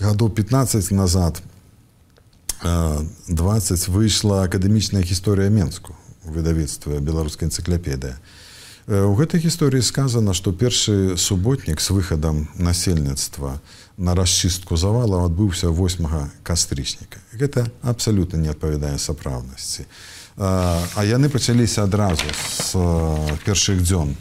гадоў 0.00 0.28
15 0.30 0.90
назад 0.92 1.40
20 2.62 3.88
выйшла 3.88 4.44
акадэмічная 4.44 5.00
гісторыя 5.00 5.48
Менску 5.48 5.96
выдавецтва 6.24 7.00
беларускай 7.00 7.48
энцыклапедыя. 7.48 8.20
У 8.90 9.14
гэтай 9.16 9.40
гісторыі 9.40 9.80
сказана, 9.80 10.34
што 10.34 10.52
першы 10.52 11.16
суботнік 11.16 11.80
з 11.80 11.90
выхадам 11.96 12.48
насельніцтва 12.60 13.60
на 13.96 14.12
расчыстку 14.14 14.76
завала 14.76 15.24
адбыўся 15.24 15.72
8 15.72 16.44
кастрычніка. 16.44 17.20
Гэта 17.32 17.70
абсалютна 17.80 18.36
не 18.36 18.50
адпавядае 18.52 18.98
сапраўднасці. 18.98 19.86
А 20.36 21.00
яны 21.04 21.28
пачаліся 21.28 21.84
адразу 21.84 22.28
з 22.52 22.76
першых 23.48 23.80
дзён 23.80 24.16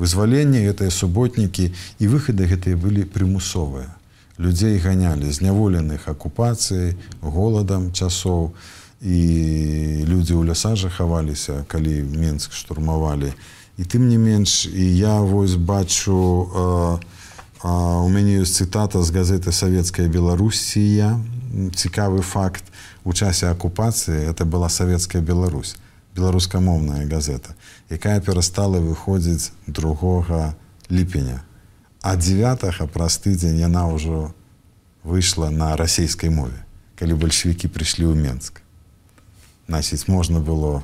вызвалення 0.00 0.64
гэтыя 0.64 0.88
суботнікі 0.88 1.68
і 2.00 2.04
выхады 2.08 2.48
гэтыя 2.48 2.80
былі 2.80 3.04
прымусовыя. 3.04 3.92
Людзей 4.40 4.80
ганялі 4.80 5.28
зняволеных 5.28 6.08
акупацыяй, 6.08 6.96
голадам 7.20 7.92
часоў 7.92 8.56
і 9.04 9.20
людзі 10.08 10.40
ў 10.40 10.48
лясажа 10.48 10.88
хаваліся, 10.88 11.68
калі 11.68 12.00
Менск 12.16 12.56
штурмавалі. 12.56 13.36
І 13.76 13.84
тым 13.84 14.08
не 14.08 14.16
менш 14.16 14.64
і 14.64 14.84
я 14.96 15.20
вось 15.20 15.60
бачу 15.60 16.16
э, 16.16 16.96
э, 17.60 17.68
у 18.00 18.08
мяне 18.08 18.40
ёсць 18.40 18.56
цытата 18.56 19.04
з 19.04 19.12
газеты 19.12 19.52
савецкая 19.52 20.08
беларусія 20.08 21.20
цікавы 21.76 22.24
факт. 22.24 22.64
У 23.04 23.12
часе 23.12 23.52
акупацыі 23.52 24.32
это 24.32 24.44
была 24.48 24.68
савецкая 24.68 25.20
Беларусь 25.20 25.76
беларускамоўная 26.16 27.06
газета 27.06 27.54
якая 27.90 28.20
перастала 28.20 28.78
выходзіць 28.78 29.52
другога 29.66 30.54
ліпеня. 30.90 31.42
А 32.02 32.16
9 32.16 32.90
праз 32.92 33.18
тыдзень 33.18 33.60
яна 33.60 33.86
ўжо 33.92 34.32
выйшла 35.04 35.50
на 35.50 35.76
расійскай 35.76 36.30
мове 36.30 36.64
калі 36.96 37.16
бальшавікі 37.16 37.68
прыйшлі 37.72 38.12
ў 38.12 38.16
менск. 38.16 38.60
Насіць 39.68 40.08
можна 40.08 40.40
было 40.40 40.82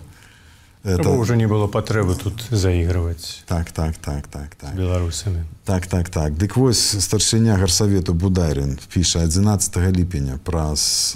это 0.87 1.11
уже 1.11 1.37
не 1.37 1.47
было 1.47 1.66
патрэбы 1.66 2.14
тут 2.14 2.47
заігрываць 2.50 3.42
так 3.47 3.73
так 3.73 3.97
так 3.97 4.26
так 4.28 4.54
так. 4.54 4.75
беларусамі. 4.75 5.42
Так 5.64 5.87
так 5.87 6.09
так. 6.11 6.35
Дык 6.38 6.56
вось 6.56 7.02
старшыня 7.02 7.59
гарсавету 7.59 8.14
бударин 8.14 8.78
піша 8.92 9.26
11 9.26 9.76
ліпеня 9.76 10.38
праз 10.45 11.12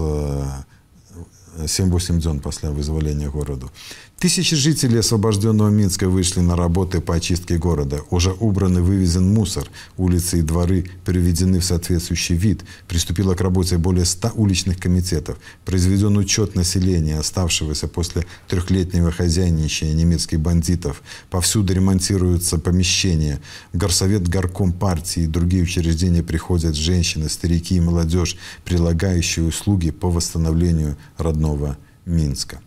7-8 1.59 2.19
дзён 2.19 2.41
пасля 2.41 2.71
вызвалення 2.71 3.31
гораду 3.31 3.71
Тысячи 4.21 4.55
жителей 4.55 4.99
освобожденного 4.99 5.71
Минска 5.71 6.07
вышли 6.07 6.41
на 6.41 6.55
работы 6.55 7.01
по 7.01 7.15
очистке 7.15 7.57
города. 7.57 8.03
Уже 8.11 8.33
убран 8.33 8.77
и 8.77 8.81
вывезен 8.83 9.33
мусор. 9.33 9.71
Улицы 9.97 10.41
и 10.41 10.43
дворы 10.43 10.91
приведены 11.07 11.61
в 11.61 11.65
соответствующий 11.65 12.37
вид. 12.37 12.63
Приступило 12.87 13.35
к 13.35 13.41
работе 13.41 13.79
более 13.79 14.05
100 14.05 14.33
уличных 14.35 14.79
комитетов. 14.79 15.39
Произведен 15.65 16.19
учет 16.19 16.55
населения, 16.55 17.19
оставшегося 17.19 17.89
после 17.89 18.27
трехлетнего 18.47 19.11
хозяйничания 19.11 19.95
немецких 19.95 20.39
бандитов. 20.39 21.01
Повсюду 21.31 21.73
ремонтируются 21.73 22.59
помещения. 22.59 23.41
Горсовет 23.73 24.29
горком 24.29 24.75
партии 24.75 25.23
и 25.23 25.29
другие 25.29 25.63
учреждения 25.63 26.23
приходят 26.23 26.75
женщины, 26.75 27.31
старики 27.31 27.77
и 27.77 27.81
молодежь, 27.81 28.37
прилагающие 28.67 29.47
услуги 29.47 29.91
по 29.91 30.11
восстановлению 30.11 30.99
родного 31.17 31.79
Минска 32.05 32.61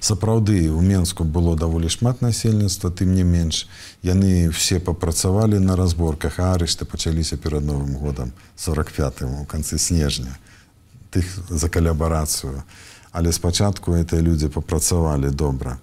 сапраўды 0.00 0.70
у 0.70 0.80
менску 0.80 1.24
было 1.24 1.56
даволі 1.56 1.88
шмат 1.88 2.22
насельніцтва 2.22 2.90
тым 2.90 3.14
не 3.14 3.24
менш 3.24 3.68
яны 4.02 4.48
все 4.50 4.80
папрацавалі 4.80 5.58
на 5.58 5.76
разборках 5.76 6.38
арышты 6.38 6.84
пачаліся 6.84 7.36
перад 7.36 7.64
новым 7.64 7.96
годам 7.96 8.32
45 8.56 9.22
у 9.22 9.44
канцы 9.44 9.78
снежня 9.78 10.38
тых 11.10 11.24
за 11.48 11.68
калябарацыю. 11.68 12.62
Але 13.12 13.32
спачатку 13.32 13.92
это 13.92 14.20
людзі 14.20 14.48
папрацавалі 14.48 15.30
добра. 15.30 15.78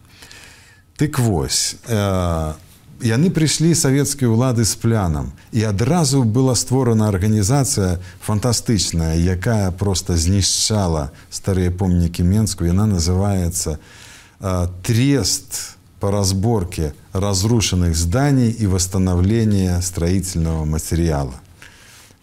Тык 0.98 1.18
вось 1.18 1.76
э, 1.90 2.54
яны 3.02 3.30
прыйшлі 3.34 3.74
савецкія 3.74 4.30
ўлады 4.30 4.62
з 4.62 4.78
плянам 4.78 5.34
і 5.50 5.66
адразу 5.66 6.22
была 6.24 6.54
створана 6.54 7.10
арганізацыя 7.10 7.98
фантастычная 8.22 9.18
якая 9.18 9.72
просто 9.72 10.18
знішчала 10.18 11.10
старыя 11.34 11.72
помнікі 11.72 12.22
менску. 12.24 12.70
Яна 12.70 12.86
называется 12.86 13.82
на 14.44 14.68
трест 14.84 15.78
по 16.00 16.12
разборке 16.12 16.94
разрушенных 17.14 17.96
зданий 17.96 18.50
и 18.52 18.68
восстановления 18.68 19.82
строительного 19.82 20.66
материала. 20.66 21.34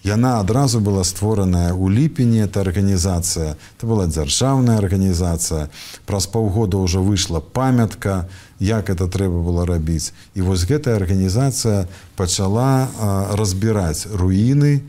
Яна 0.03 0.41
адразу 0.41 0.81
была 0.81 1.05
створаная 1.05 1.73
ў 1.73 1.89
ліпені 1.93 2.45
эта 2.45 2.61
арганізацыя 2.61 3.57
это 3.57 3.85
была 3.85 4.09
дзяржаўная 4.09 4.81
арганізацыя 4.81 5.69
праз 6.09 6.25
паўгода 6.25 6.81
ўжо 6.81 7.05
выйшла 7.05 7.41
памятка 7.41 8.29
як 8.61 8.89
это 8.89 9.09
трэба 9.09 9.45
было 9.45 9.69
рабіць 9.69 10.13
і 10.33 10.41
вось 10.41 10.65
гэтая 10.65 10.97
арганізацыя 10.97 11.85
пачала 12.17 12.89
разбіраць 13.37 14.09
руіны 14.09 14.81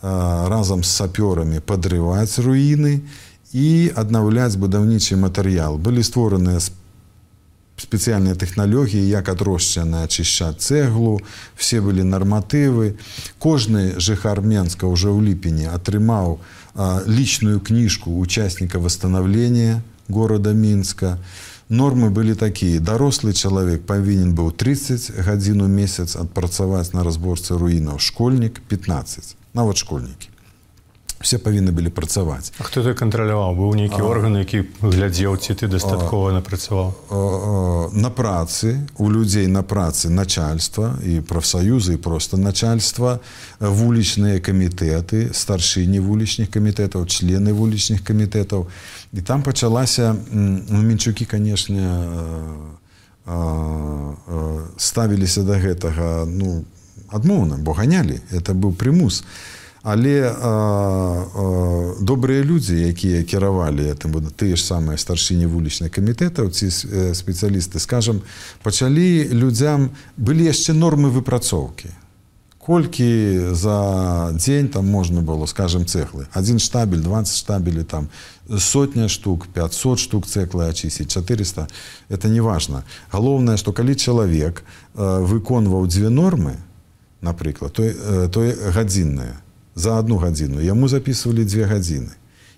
разам 0.00 0.80
з 0.80 0.88
сапёрамі 0.88 1.60
падрываць 1.60 2.40
руіны 2.40 3.04
і 3.53 3.91
аднаўляць 3.95 4.59
будаўнічы 4.61 5.17
матэрыял 5.17 5.77
былі 5.77 6.05
створаныя 6.05 6.59
з 6.59 6.71
спецыяльныя 7.79 8.35
тэхналогіі 8.35 9.07
як 9.09 9.29
адрошчана 9.31 10.03
ачышчаць 10.05 10.59
цэглу 10.59 11.19
все 11.55 11.81
былі 11.81 12.03
нарматывы 12.03 12.95
кожны 13.39 13.99
жыхар 13.99 14.41
менска 14.41 14.85
уже 14.85 15.09
ў 15.09 15.31
ліпені 15.31 15.71
атрымаў 15.71 16.39
лічную 17.07 17.59
кніжку 17.59 18.19
участніка 18.19 18.79
восстановления 18.79 19.81
города 20.07 20.53
мінска 20.53 21.17
нормы 21.69 22.09
былі 22.09 22.35
такія 22.35 22.79
дарослы 22.79 23.33
чалавек 23.33 23.85
павінен 23.85 24.33
быў 24.35 24.51
30 24.51 25.23
гадзін 25.25 25.61
у 25.61 25.69
месяц 25.69 26.15
адпрацаваць 26.15 26.91
на 26.93 27.03
разборцы 27.07 27.57
руінаў 27.57 27.99
школьнік 27.99 28.61
15 28.67 29.35
нават 29.53 29.77
школьнікі 29.77 30.29
Все 31.24 31.40
павінны 31.40 31.72
былі 31.72 31.88
працаваць. 31.88 32.52
А 32.60 32.68
хто 32.68 32.84
ты 32.84 32.92
кантраляваў? 32.92 33.56
Быў 33.56 33.72
нейкі 33.80 34.04
орган 34.04 34.36
які 34.36 34.68
глядзеў 34.84 35.40
ці 35.40 35.56
ты 35.56 35.66
дастаткова 35.72 36.36
напрацаваў? 36.36 36.92
На 37.96 38.12
працы 38.12 38.84
у 39.00 39.08
людзей 39.08 39.48
на 39.48 39.64
працы 39.64 40.12
начальства 40.12 41.00
і 41.00 41.24
прафсаюзы 41.24 41.96
і 41.96 42.02
просто 42.04 42.36
начальства 42.36 43.24
вулічныя 43.58 44.44
камітэты 44.44 45.32
старшыні 45.32 46.04
вулічных 46.04 46.52
камітэтаў 46.52 47.08
члены 47.08 47.56
вулічных 47.56 48.04
камітэтаў. 48.04 48.68
І 49.16 49.20
там 49.24 49.42
пачалася 49.42 50.12
ну, 50.30 50.82
мінчукі 50.84 51.24
канешне 51.24 51.88
ставіліся 54.76 55.42
да 55.48 55.56
гэтага 55.56 56.28
ну 56.28 56.68
адмоўна 57.08 57.56
бо 57.56 57.72
ганялі. 57.72 58.20
Это 58.28 58.52
быў 58.52 58.76
прымус. 58.76 59.24
і 59.24 59.63
але 59.84 60.24
а, 60.24 60.32
а, 60.40 61.94
добрыя 62.00 62.40
людзі 62.40 62.72
якія 62.88 63.22
кіравалі 63.22 63.92
будут 64.08 64.32
тыя 64.32 64.56
ж 64.56 64.64
самыя 64.64 64.96
старшыні 64.96 65.44
вулічных 65.44 65.92
камітэтаў 65.92 66.48
ці 66.48 66.72
спецыялісты 67.12 67.76
скажем 67.76 68.24
пачалі 68.64 69.28
людзям 69.28 69.92
былі 70.16 70.48
яшчэ 70.48 70.72
нормы 70.72 71.12
выпрацоўкі. 71.12 71.92
Колькі 72.56 73.52
за 73.52 74.32
дзень 74.32 74.72
там 74.72 74.88
можна 74.88 75.20
было 75.20 75.44
скажем 75.44 75.84
цэхлы 75.84 76.32
один 76.32 76.58
штабель 76.58 77.04
20 77.04 77.36
штабелі 77.36 77.84
там 77.84 78.08
сотня 78.48 79.08
штук 79.12 79.52
500 79.52 80.00
штук 80.00 80.24
цэклы 80.24 80.64
ачысіць 80.72 81.12
400 81.12 81.68
это 82.08 82.28
не 82.32 82.40
важно 82.40 82.88
галоўнае 83.12 83.60
что 83.60 83.76
калі 83.76 83.92
чалавек 83.92 84.64
выконваў 84.96 85.84
дзве 85.92 86.08
нормы 86.08 86.56
напрыклад 87.20 87.76
той 87.76 87.92
той 88.32 88.56
гадзінная 88.72 89.44
за 89.74 89.98
одну 89.98 90.18
гадзіну 90.18 90.60
яму 90.60 90.88
записывалі 90.88 91.44
две 91.44 91.64
гадзіны 91.64 92.14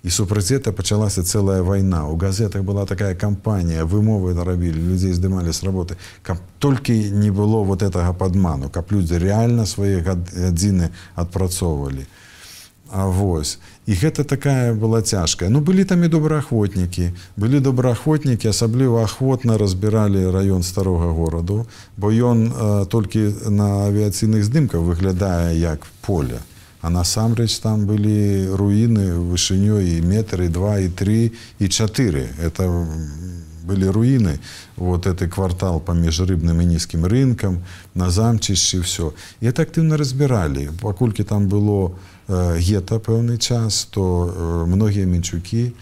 і 0.07 0.11
супраць 0.11 0.53
это 0.55 0.73
пачалася 0.73 1.23
целая 1.23 1.63
вайна. 1.63 2.07
У 2.07 2.17
газетах 2.17 2.63
была 2.63 2.87
такая 2.87 3.15
кампанія 3.15 3.85
вымовы 3.85 4.35
нарабілі 4.35 4.79
людзей 4.79 5.13
здымалі 5.13 5.51
з 5.53 5.67
работы. 5.67 5.97
Каб 6.23 6.39
толькі 6.59 6.95
не 7.11 7.31
было 7.31 7.65
вот 7.65 7.83
этого 7.83 8.13
падману 8.15 8.71
каб 8.71 8.93
людзі 8.93 9.19
реально 9.19 9.67
свае 9.67 10.03
гадзіны 10.07 10.91
адпрацоўвалі. 11.15 12.07
А 12.91 13.07
вось. 13.07 13.59
І 13.87 13.99
гэта 13.99 14.23
такая 14.23 14.75
была 14.75 15.03
цяжкая. 15.03 15.51
Ну 15.51 15.61
былі 15.61 15.85
там 15.85 16.05
і 16.05 16.09
добраахвотнікі. 16.09 17.11
Былі 17.37 17.61
добраахвотнікі 17.61 18.49
асабліва 18.49 19.03
ахвотна 19.03 19.59
разбіралі 19.59 20.31
раён 20.31 20.63
старога 20.63 21.11
гораду 21.11 21.67
бо 21.97 22.15
ён 22.15 22.87
толькі 22.87 23.35
на 23.51 23.91
авіяцыйных 23.91 24.47
здымках 24.47 24.87
выглядае 24.87 25.59
як 25.59 25.83
поле 26.07 26.39
а 26.81 26.91
насамрэч 26.91 27.59
там 27.61 27.87
былі 27.87 28.53
руіны 28.55 29.17
вышынёй 29.31 29.99
і 29.99 30.07
метры 30.07 30.49
два 30.49 30.79
і 30.79 30.89
три 30.89 31.33
і 31.59 31.67
чатыры. 31.69 32.29
Это 32.43 32.69
былі 33.67 33.91
руіны 33.91 34.39
вот 34.77 35.07
это 35.07 35.29
квартал 35.29 35.81
паміж 35.81 36.21
рыбным 36.21 36.63
і 36.63 36.67
нізкім 36.67 37.07
рынкам 37.07 37.65
на 37.95 38.11
замчышчы 38.11 38.81
все 38.81 39.13
і 39.41 39.51
это 39.51 39.63
актыўна 39.63 39.97
разбіралі. 39.97 40.71
Паколькі 40.81 41.25
там 41.25 41.49
было 41.49 41.93
э, 42.29 42.59
гета 42.59 42.99
пэўны 43.03 43.39
час 43.39 43.85
то 43.91 44.31
э, 44.31 44.67
многія 44.67 45.07
мінчукі 45.07 45.73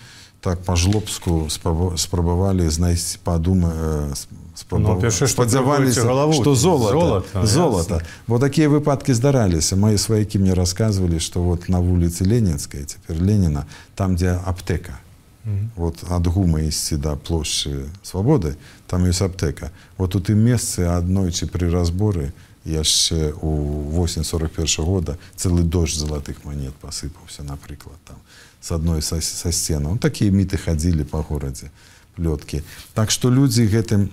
так 0.41 0.63
па 0.65 0.77
жлобску 0.77 1.49
спрабавалі 1.97 2.69
знайсці 2.69 3.19
падума 3.25 3.73
э, 3.73 4.15
спадзяваліся 4.55 6.01
что 6.33 6.55
золото 6.55 7.01
золото, 7.01 7.47
золото. 7.47 8.01
вот 8.27 8.41
такія 8.41 8.69
выпадки 8.69 9.15
здараліся 9.15 9.77
мои 9.77 9.99
сваякі 9.99 10.39
мне 10.39 10.55
рассказывалі 10.55 11.21
что 11.21 11.43
вот 11.43 11.69
на 11.69 11.81
вуліцы 11.81 12.25
ленінская 12.25 12.85
цяпер 12.85 13.23
леніна 13.23 13.65
там 13.95 14.17
дзе 14.17 14.39
аптэка 14.47 14.99
mm 15.47 15.51
-hmm. 15.51 15.69
вот 15.77 16.05
ад 16.11 16.27
гума 16.27 16.61
ісці 16.61 16.97
да 16.97 17.17
плошчы 17.17 17.85
свабоды 18.03 18.55
там 18.87 19.05
ёсць 19.05 19.25
аптэка 19.25 19.71
вот 19.99 20.15
у 20.15 20.21
тым 20.21 20.35
месцы 20.35 20.85
аднойчы 20.85 21.47
пры 21.47 21.71
разборы. 21.71 22.33
Яшчэ 22.67 23.35
у 23.43 23.51
8 23.91 24.25
41 24.25 24.85
года 24.85 25.19
цэлы 25.37 25.63
дождж 25.63 25.99
залатых 25.99 26.45
монет 26.45 26.75
посыпаўся 26.81 27.43
напрыклад 27.43 27.97
там 28.05 28.17
с 28.61 28.73
адной 28.73 29.03
са, 29.03 29.21
са 29.21 29.53
сцену 29.53 29.91
ну, 29.91 29.99
такія 29.99 30.31
міты 30.31 30.57
хадзілі 30.57 31.05
по 31.05 31.21
горадзе 31.23 31.71
плёткі 32.17 32.63
так 32.95 33.11
что 33.11 33.29
людзі 33.29 33.69
гэтым 33.69 34.09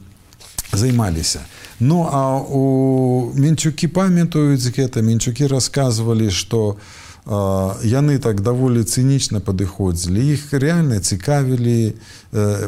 займаліся. 0.74 1.40
Ну 1.80 2.10
а 2.12 2.38
у 2.38 3.34
мінчукі 3.36 3.88
памятаюць 3.88 4.72
гэта 4.78 5.02
мінчукі 5.02 5.48
рассказывалі 5.48 6.32
что 6.32 6.78
яны 7.26 8.18
так 8.18 8.42
даволі 8.42 8.84
цынічна 8.84 9.40
падыходзілі. 9.40 10.34
Іх 10.34 10.54
реально 10.54 11.00
цікавілі 11.00 11.94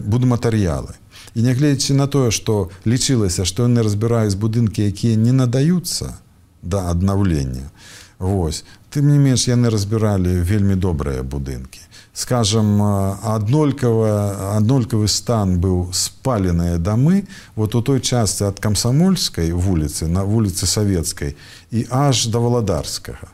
буду 0.06 0.28
матэрыялы 0.28 0.94
і 1.36 1.42
нягледзячы 1.42 1.94
на 1.94 2.08
тое 2.08 2.32
что 2.32 2.70
лічылася 2.86 3.46
что 3.46 3.66
яны 3.66 3.82
разбіраюць 3.82 4.38
будынкі 4.38 4.86
якія 4.86 5.16
не 5.16 5.32
надаюцца 5.32 6.18
да 6.62 6.90
аднаўлення 6.90 7.72
Вось 8.20 8.64
тым 8.94 9.10
не 9.10 9.18
менш 9.18 9.48
яны 9.48 9.70
разбіралі 9.74 10.42
вельмі 10.46 10.76
добрыя 10.76 11.24
будынкі 11.24 11.82
скажем, 12.14 12.82
аднолькава 12.82 14.56
аднолькавы 14.58 15.08
стан 15.10 15.58
быў 15.58 15.90
спаленыя 15.92 16.78
дамы 16.78 17.26
вот 17.56 17.76
у 17.76 17.82
той 17.82 18.00
частцы 18.00 18.46
ад 18.46 18.62
камсамольскай 18.62 19.52
вуліцы 19.52 20.06
на 20.08 20.22
вуліцы 20.24 20.70
савецкай 20.70 21.36
і 21.72 21.88
аж 21.90 22.28
да 22.30 22.40
валадарскага. 22.40 23.34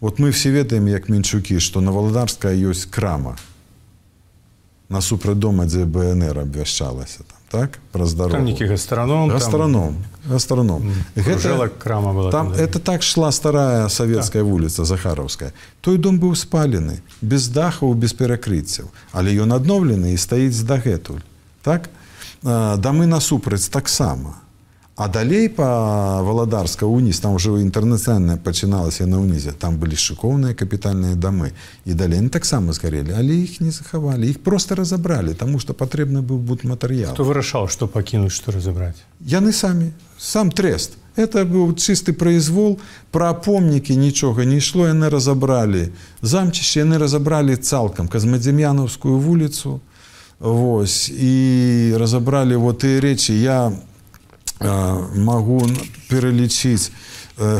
Вот 0.00 0.18
мы 0.18 0.30
все 0.30 0.50
ведаем 0.50 0.88
як 0.88 1.08
мінчукі, 1.08 1.58
што 1.58 1.80
на 1.80 1.90
валадарская 1.90 2.54
ёсць 2.54 2.86
крама. 2.86 3.36
Насупраць 4.88 5.38
дома, 5.38 5.66
дзе 5.66 5.84
БНР 5.84 6.38
абвяшчалася 6.46 7.26
там 7.26 7.41
так 7.52 7.78
праз 7.92 8.14
дарогі 8.16 8.66
гастраном 8.72 9.28
гастраном 9.28 9.96
гастраном 10.24 10.88
гэта 11.14 11.68
крама 11.78 12.12
была 12.16 12.30
там 12.30 12.52
это 12.52 12.80
так 12.80 13.02
шла 13.02 13.30
старая 13.30 13.88
савецкая 13.88 14.42
вуліца 14.42 14.84
захараўская 14.88 15.52
той 15.80 15.98
дом 15.98 16.18
быў 16.18 16.34
спалены 16.34 17.02
без 17.20 17.48
дахаў 17.48 17.92
без 17.94 18.16
перакрыццяў 18.16 18.88
але 19.12 19.36
ён 19.36 19.52
адноўлены 19.52 20.16
і 20.16 20.16
стаіць 20.16 20.64
дагэтуль 20.64 21.20
так? 21.62 21.90
Дамы 22.42 23.06
насупраць 23.06 23.68
таксама 23.70 24.41
А 24.94 25.08
далей 25.08 25.48
по 25.48 25.64
валадарска 26.22 26.86
уніз 26.86 27.20
там 27.20 27.34
уже 27.34 27.48
інтэрнацыйна 27.48 28.36
пачыналася 28.36 29.06
на 29.08 29.24
ўнізе. 29.24 29.56
Там 29.56 29.80
былі 29.80 29.96
шыкоўныя 29.96 30.52
капітальныя 30.52 31.16
дамы. 31.16 31.56
І 31.88 31.96
далей 31.96 32.28
таксама 32.28 32.76
згарелі 32.76 33.16
але 33.16 33.40
іх 33.40 33.60
не 33.60 33.72
захавалі. 33.72 34.28
Іх 34.28 34.44
просто 34.44 34.74
разабралі 34.74 35.32
тому 35.32 35.58
что 35.58 35.72
патрэбны 35.72 36.20
быў 36.20 36.36
буд 36.44 36.64
матэрыял 36.68 37.16
то 37.16 37.24
вырашаў 37.24 37.72
что 37.72 37.88
пакінуць 37.88 38.36
что 38.36 38.52
разабраць? 38.52 39.00
Яны 39.24 39.52
самі. 39.52 39.96
Сам 40.18 40.52
трест. 40.52 41.00
Это 41.16 41.48
быў 41.48 41.72
чысты 41.72 42.12
произвол. 42.12 42.76
Пра 43.10 43.32
помнікі 43.32 43.96
нічога 43.96 44.44
не 44.44 44.60
ішло 44.60 44.84
яны 44.86 45.08
разабралі. 45.08 45.88
Замчыще 46.20 46.84
яны 46.84 46.98
разабралі 46.98 47.56
цалкам. 47.56 48.08
Казмадзем'янаўскую 48.12 49.16
вуліцу. 49.16 49.80
Вось. 50.38 51.08
І 51.08 51.96
разабралі 51.96 52.56
вот 52.56 52.84
і 52.84 53.00
рэчы. 53.00 53.32
Я 53.32 53.72
не 53.72 53.91
магу 54.62 55.66
пералічыць 56.08 56.90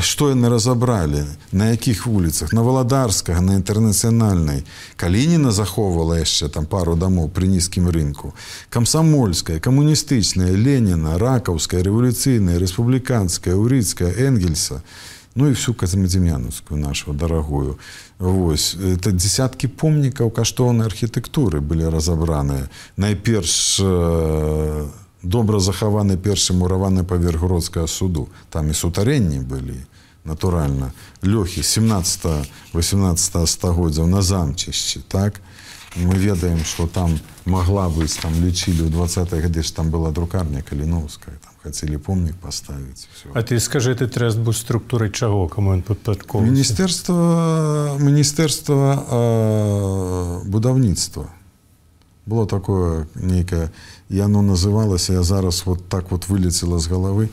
што 0.01 0.29
яны 0.31 0.49
разабралі 0.53 1.25
на 1.53 1.73
якіх 1.73 2.07
вуліцах 2.07 2.53
на 2.53 2.62
валадарскага 2.62 3.41
на 3.41 3.57
інтэрнацыянальнай 3.57 4.65
калініна 5.01 5.51
захоўвала 5.51 6.21
яшчэ 6.21 6.49
там 6.53 6.67
пару 6.67 6.95
дамоў 6.97 7.33
пры 7.33 7.49
нізкім 7.49 7.88
рынку 7.88 8.35
камсамольская 8.69 9.59
камуністычная 9.59 10.53
леніна 10.53 11.17
ракаўская 11.19 11.83
рэвалюцыйная 11.83 12.61
рэспубліканская 12.61 13.57
урыцкая 13.57 14.12
энгельса. 14.12 14.83
Ну 15.35 15.49
і 15.49 15.57
всю 15.57 15.73
казамадзімянаўскую 15.73 16.77
нашу 16.77 17.12
дарагую 17.12 17.79
Вось. 18.19 18.77
Это 18.79 19.11
десяткі 19.11 19.67
помнікаў 19.67 20.31
каштоўнай 20.31 20.87
архітэктуры 20.87 21.59
былі 21.59 21.88
разабраныя 21.91 22.69
найперш 22.97 23.81
э, 23.83 24.87
добра 25.23 25.59
захаваны 25.61 26.17
першы 26.17 26.53
мураваны 26.53 27.05
паверх 27.05 27.41
гродскага 27.41 27.87
суду. 27.87 28.29
Там 28.51 28.71
і 28.71 28.75
сутарэнні 28.75 29.41
былі 29.41 29.81
натуральна 30.25 30.93
лёгкі 31.23 31.63
17 31.63 32.47
18 32.75 33.49
стагоддзяў 33.49 34.07
на 34.07 34.23
замчышчы 34.23 35.01
так? 35.09 35.41
Мы 35.97 36.15
ведаем 36.15 36.65
что 36.65 36.87
там 36.87 37.19
могла 37.45 37.89
быць 37.89 38.17
там 38.23 38.33
лічылі 38.39 38.87
ў 38.87 38.91
20 38.91 39.29
гады 39.29 39.63
ж 39.63 39.75
там 39.75 39.91
была 39.91 40.11
друкарня 40.11 40.63
каліновская 40.63 41.35
там 41.43 41.53
хацелі 41.63 41.99
помнік 41.99 42.37
паставіць 42.39 43.09
А 43.35 43.43
ты 43.43 43.59
скажы 43.59 43.95
ты 43.95 44.07
трэст 44.07 44.39
быў 44.39 44.55
структурай 44.55 45.11
чаго 45.11 45.49
каму 45.49 45.75
ён 45.75 45.83
падпадкова 45.83 46.43
міністэрства 46.43 47.99
міністэрства 47.99 49.05
будаўніцтва 50.47 51.42
было 52.27 52.47
такое 52.47 53.07
нейкае 53.15 53.71
яно 54.09 54.43
называлася 54.43 55.13
я 55.13 55.23
зараз 55.23 55.63
вот 55.67 55.89
так 55.89 56.11
вот 56.11 56.29
вылецела 56.29 56.79
з 56.79 56.87
галавы 56.87 57.29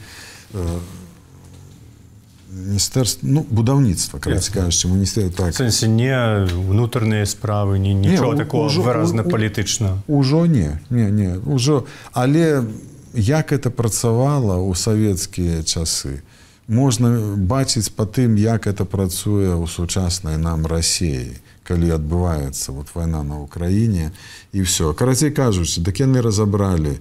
міністэрства 2.50 3.30
ну 3.30 3.46
будаўніцтва 3.50 4.20
кажучы 4.20 4.88
міністер 4.90 5.30
так. 5.30 5.54
Сэнсе 5.54 5.88
не 5.88 6.14
унутраныя 6.50 7.26
справы 7.26 7.80
не 7.80 7.94
нічого 7.94 8.36
такого 8.36 8.70
выразна 8.70 9.24
палітычна 9.24 10.02
ужо 10.08 10.46
не 10.46 10.80
не 10.90 11.12
не 11.12 11.38
ўжо 11.46 11.86
але 12.14 12.60
у 12.60 12.66
як 13.14 13.52
это 13.52 13.70
працавала 13.70 14.62
ў 14.62 14.76
савецкія 14.76 15.64
часы? 15.64 16.22
Можна 16.70 17.36
бачыць 17.36 17.90
па 17.90 18.06
тым 18.06 18.38
як 18.38 18.68
это 18.68 18.86
працуе 18.86 19.58
ў 19.58 19.66
сучаснай 19.66 20.38
нам 20.38 20.66
рассеі 20.66 21.34
калі 21.70 21.94
адбываецца 21.94 22.74
вот 22.74 22.90
вайна 22.98 23.22
на 23.22 23.38
ўкраіне 23.46 24.10
і 24.52 24.66
все 24.66 24.94
карацей 24.98 25.30
кажучы 25.30 25.86
дык 25.86 26.02
яны 26.02 26.26
разабралі 26.26 26.98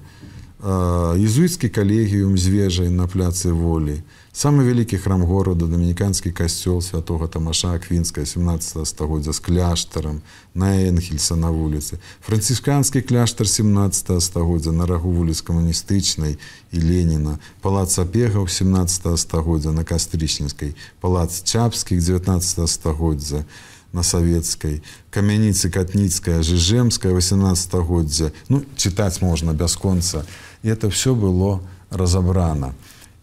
езуіцкі 0.60 1.68
калегіум 1.70 2.36
з 2.36 2.50
вежай 2.50 2.88
на 2.90 3.06
пляцы 3.06 3.54
волі 3.54 4.02
самы 4.34 4.66
вялікі 4.66 4.98
храм 4.98 5.22
горада 5.22 5.70
дамініканскі 5.70 6.34
касцёл 6.34 6.82
святого 6.82 7.28
тамаша 7.30 7.78
квінская 7.78 8.26
17 8.26 8.82
стагоддзя 8.82 9.32
з 9.32 9.38
кляштарам 9.38 10.20
на 10.54 10.74
энхельса 10.82 11.38
на 11.38 11.54
вуліцы 11.54 12.02
францішканскі 12.26 13.00
кляштар 13.06 13.48
17 13.48 14.22
стагоддзя 14.22 14.72
на 14.72 14.86
рагу 14.86 15.14
вуліц 15.14 15.40
камуністычнай 15.40 16.36
і 16.72 16.78
леніна 16.82 17.38
палац 17.62 17.94
апегаў 17.98 18.48
17 18.50 19.14
стагоддзя 19.14 19.72
на 19.72 19.86
кастрычніцкай 19.86 20.74
палац 21.00 21.42
чапскіх 21.46 22.02
19 22.02 22.66
стагоддзя 22.66 23.46
на 23.46 23.77
савецкай 23.92 24.82
камяніцы 25.10 25.70
катніцкая 25.70 26.42
жыжэмская 26.42 27.12
18стагоддзя 27.12 28.32
ну 28.48 28.62
чытаць 28.76 29.20
можна 29.20 29.52
бясконца 29.52 30.24
і 30.62 30.68
это 30.68 30.90
все 30.90 31.14
было 31.14 31.60
разабрана 31.90 32.74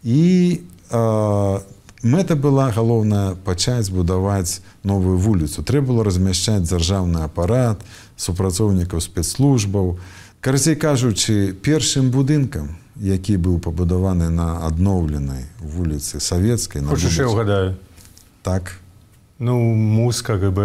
і 0.04 0.62
у 0.92 1.76
мэта 2.06 2.36
была 2.36 2.70
галоўная 2.70 3.34
пачаць 3.34 3.90
будаваць 3.90 4.62
новую 4.84 5.18
вуліцу 5.18 5.64
трэба 5.66 5.88
было 5.94 6.04
размяшчаць 6.06 6.62
дзяржаўны 6.70 7.26
апарат 7.26 7.82
супрацоўнікаў 8.16 9.02
спецслужбаў. 9.02 9.98
Карацей 10.40 10.76
кажучы 10.76 11.58
першым 11.66 12.12
будынкам 12.14 12.78
які 12.96 13.38
быў 13.42 13.58
пабудаваны 13.60 14.30
на 14.30 14.62
адноўленай 14.68 15.50
вуліцы 15.60 16.22
савецкай 16.22 16.86
угадаю? 17.26 17.76
Так 18.46 18.78
ну 19.40 19.60
муз 19.60 20.22
кгб 20.22 20.60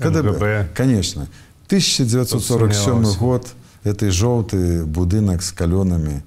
кгб 0.00 0.74
конечно. 0.74 1.28
1947 1.66 3.16
год. 3.18 3.48
Этой 3.84 4.08
жоўты 4.08 4.84
будынак 4.84 5.42
з 5.44 5.52
калёнамі 5.52 6.24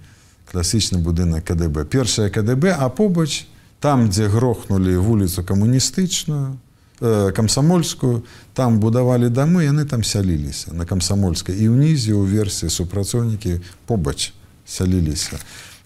класічны 0.51 1.01
будынак 1.01 1.41
КДБ. 1.41 1.85
Першае 1.85 2.29
КДБ 2.29 2.77
а 2.77 2.89
побач 2.89 3.47
там 3.79 4.09
дзе 4.09 4.27
грохнули 4.27 4.97
вуліцу 4.97 5.43
камуністычную 5.43 6.57
э, 7.01 7.31
камсамольскую 7.31 8.23
там 8.53 8.79
будавалі 8.79 9.29
дамы 9.29 9.65
яны 9.65 9.85
там 9.85 10.03
сяліліся 10.03 10.73
на 10.73 10.85
камсамольскай 10.85 11.57
і 11.57 11.69
ўнізе 11.69 12.13
ў 12.13 12.25
версіі 12.25 12.69
супрацоўнікі 12.69 13.61
побач 13.85 14.33
сяліліся 14.65 15.37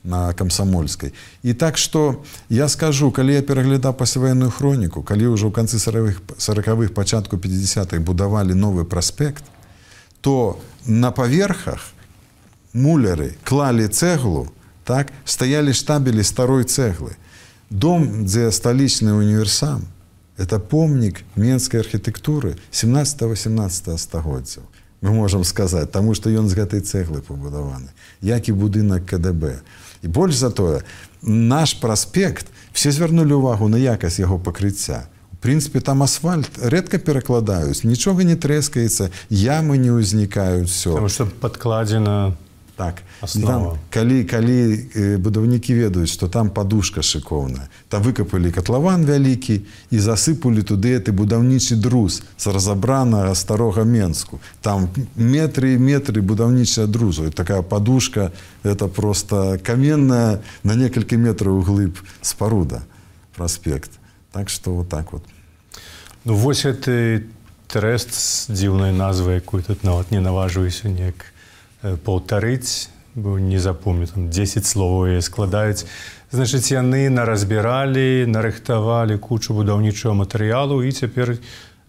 на 0.04 0.34
камсамольскай. 0.34 1.14
І 1.44 1.54
так 1.54 1.78
что 1.78 2.24
я 2.50 2.68
скажу 2.70 3.12
калі 3.12 3.34
я 3.34 3.42
пераглядаў 3.42 3.94
пасяваенную 3.94 4.52
хроніку 4.52 5.04
калі 5.04 5.38
ўжо 5.38 5.50
ў 5.50 5.54
канцы 5.54 5.78
саравых 5.80 6.22
сороквых 6.38 6.94
пачатку 6.94 7.38
50-х 7.38 8.00
будавалі 8.02 8.54
новы 8.54 8.86
праспект 8.86 9.44
то 10.22 10.60
на 10.86 11.12
паверхах 11.12 11.94
муляры 12.74 13.38
клалі 13.44 13.88
цэглу 13.88 14.50
так 14.84 15.14
стаялі 15.26 15.74
штабелі 15.74 16.24
старой 16.24 16.64
цэглы. 16.64 17.14
Дом 17.70 18.26
дзе 18.26 18.52
сталічны 18.52 19.14
універсам 19.14 19.86
это 20.38 20.60
помнік 20.60 21.22
менскай 21.36 21.80
архітэктуры 21.80 22.58
17-18 22.72 23.98
стагоддзяў. 23.98 24.64
Мы 25.02 25.14
можемм 25.14 25.44
сказаць 25.44 25.92
таму 25.92 26.14
што 26.14 26.30
ён 26.30 26.50
з 26.50 26.58
гэтай 26.58 26.82
цэглы 26.82 27.22
пабудаваны 27.22 27.94
як 28.22 28.50
і 28.50 28.58
будынак 28.58 29.06
кДб 29.06 29.62
і 30.02 30.08
больш 30.08 30.36
за 30.36 30.50
тое 30.50 30.82
наш 31.22 31.74
праспект 31.74 32.48
все 32.74 32.92
звярнулі 32.92 33.38
ўвагу 33.38 33.68
на 33.68 33.78
якасць 33.78 34.20
яго 34.20 34.40
пакрыцця. 34.40 35.06
Прынпе 35.42 35.82
там 35.82 36.04
асфальт 36.06 36.54
рэдка 36.62 37.02
перакладаюць 37.02 37.82
нічога 37.82 38.22
не 38.22 38.38
трэскаецца 38.38 39.10
ямы 39.30 39.78
не 39.82 39.90
ўзнікаюць 39.90 40.70
все 40.70 40.94
что 41.10 41.26
падкладзена 41.26 42.38
так. 42.76 43.04
Там, 43.34 43.78
калі 43.90 44.24
калі 44.24 44.58
э, 44.96 45.18
будаўнікі 45.18 45.74
ведаюць 45.74 46.10
што 46.10 46.28
там 46.28 46.50
падушка 46.50 47.02
шыкоўная 47.02 47.70
там 47.90 48.02
выкапалі 48.02 48.52
катлаван 48.52 49.06
вялікі 49.06 49.62
і 49.92 49.98
засыпалі 50.00 50.64
туды 50.66 50.98
ты 51.00 51.12
будаўнічы 51.12 51.76
друз 51.76 52.24
з 52.38 52.48
разабранага 52.48 53.36
старога 53.36 53.84
менску 53.84 54.42
там 54.62 54.90
метры 55.16 55.78
метры 55.78 56.22
будаўнічая 56.22 56.88
друзу. 56.88 57.32
Такая 57.32 57.62
падушка 57.62 58.32
это 58.64 58.88
просто 58.88 59.60
каменная 59.64 60.42
на 60.64 60.74
некалькі 60.76 61.18
метраў 61.18 61.62
глыб 61.62 61.98
спаруда 62.22 62.84
праспект 63.36 63.92
так 64.32 64.50
что 64.50 64.76
вот 64.76 64.90
так 64.90 65.14
вот. 65.14 65.24
Ну 66.26 66.36
вось 66.36 66.62
ты 66.62 67.28
трест 67.68 68.14
з 68.14 68.52
дзіўнай 68.52 68.92
назвай 68.92 69.40
якую 69.40 69.64
тут 69.64 69.84
нават 69.84 70.12
не 70.12 70.20
наважваюся 70.20 70.90
неяк 70.90 71.31
паўтарыць 71.82 72.90
бо 73.16 73.40
не 73.40 73.60
запомню 73.60 74.08
там 74.08 74.30
10 74.30 74.66
словаў 74.66 75.22
складаюць 75.22 75.86
значыць 76.32 76.72
яны 76.72 77.10
наразбіралі 77.12 78.26
нарыхтавалі 78.32 79.18
кучу 79.20 79.54
будаўнічого 79.54 80.16
матэрыялу 80.16 80.80
і 80.84 80.92
цяпер 80.96 81.36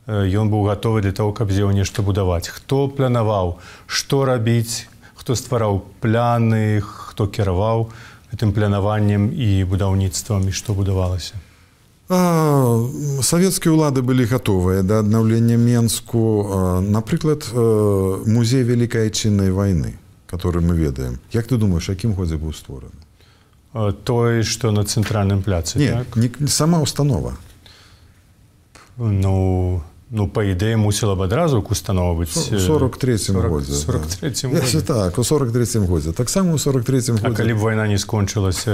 ён 0.08 0.50
быў 0.50 0.66
гатовы 0.66 1.02
для 1.02 1.12
того 1.12 1.32
каб 1.32 1.54
зеў 1.54 1.70
нешта 1.70 2.02
будаваць. 2.02 2.50
Хто 2.50 2.88
планаваў 2.88 3.62
што 3.86 4.24
рабіць 4.26 4.90
хто 5.14 5.38
ствараў 5.38 5.86
пляны 6.02 6.82
хто 6.82 7.30
кіраваў 7.30 7.92
гэтым 8.34 8.50
планаваннем 8.50 9.30
і 9.30 9.62
будаўніцтвам 9.70 10.50
і 10.50 10.52
што 10.52 10.74
будавалася 10.74 11.38
савецкія 12.08 13.72
ўлады 13.74 14.02
былі 14.02 14.26
гатовыя 14.26 14.82
да 14.82 15.00
аднаўлення 15.00 15.56
менску 15.56 16.82
напрыклад 16.82 17.46
музей 18.26 18.62
вялікай 18.62 19.08
айчыннай 19.08 19.50
войны 19.50 19.98
который 20.32 20.62
мы 20.62 20.74
ведаем. 20.74 21.20
Як 21.32 21.46
ты 21.46 21.58
думаешь 21.58 21.88
якім 21.88 22.14
годзе 22.14 22.36
быў 22.36 22.56
створаны 22.56 22.96
той 24.04 24.42
что 24.42 24.70
на 24.70 24.84
цэнтральным 24.84 25.42
пляцы 25.42 25.78
не, 25.78 25.88
так? 25.88 26.16
не 26.16 26.48
сама 26.48 26.80
установа. 26.80 27.36
Ну 28.96 29.82
ну 30.10 30.28
по 30.28 30.44
ідэі 30.44 30.76
мусіла 30.76 31.16
б 31.16 31.24
адразу 31.24 31.62
быць 31.64 32.36
43 32.36 33.16
годзе 33.48 33.72
43 33.72 34.82
так 34.82 35.18
у 35.18 35.24
43 35.24 35.86
годзе 35.86 36.12
таксама 36.12 36.52
у 36.52 36.58
43 36.58 37.32
калі 37.36 37.54
б 37.54 37.58
вайна 37.58 37.88
не 37.88 37.96
скончылася 37.96 38.72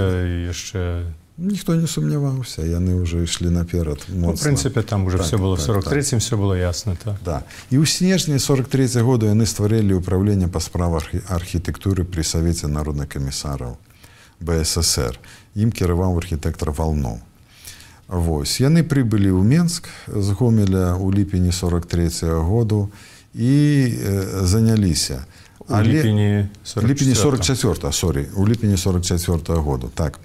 яшчэ 0.51 1.03
ніхто 1.39 1.75
не 1.75 1.87
сумняваўся 1.87 2.61
яны 2.61 2.99
уже 3.01 3.23
ішлі 3.23 3.49
наперад 3.49 4.03
ну, 4.09 4.33
прынцыпе 4.35 4.83
там 4.83 5.05
уже 5.05 5.17
так, 5.17 5.27
все 5.27 5.37
было 5.37 5.55
43 5.55 6.01
так, 6.01 6.09
так. 6.09 6.19
все 6.19 6.35
было 6.35 6.53
ясно 6.53 6.97
так. 7.03 7.15
да. 7.25 7.43
І 7.71 7.79
ў 7.79 7.85
снежні 7.87 8.39
43 8.39 9.01
году 9.01 9.25
яны 9.25 9.45
стварылі 9.45 9.99
ўправленне 9.99 10.47
па 10.47 10.59
справах 10.59 11.07
архітэктуры 11.29 12.03
при 12.03 12.23
савеце 12.23 12.67
народных 12.67 13.07
камісараў 13.07 13.77
бСр 14.39 15.19
ім 15.55 15.71
кіраваў 15.71 16.17
архітэктар 16.17 16.71
вално 16.71 17.19
Вось. 18.09 18.57
Яны 18.57 18.81
прыбылі 18.81 19.29
ў 19.37 19.45
менск 19.45 19.85
з 20.09 20.33
гомеля 20.33 20.97
у 20.97 21.13
ліпені 21.13 21.53
43 21.53 22.41
году 22.41 22.89
і 23.37 23.53
э, 23.85 24.45
заняліся. 24.45 25.25
Ліпені 25.69 26.49
44 26.65 27.93
сорі 27.93 28.25
у 28.35 28.47
ліпені 28.47 28.77
44 28.77 29.59
году. 29.59 29.91
Так 29.93 30.19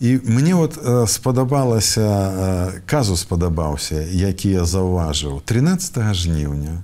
і 0.00 0.20
мне 0.24 0.54
вот 0.54 0.78
спадабалася 1.10 2.72
казу 2.86 3.16
спадабаўся 3.16 4.02
які 4.02 4.50
я 4.50 4.64
заўважыў 4.64 5.40
13 5.44 6.14
жніўня 6.14 6.82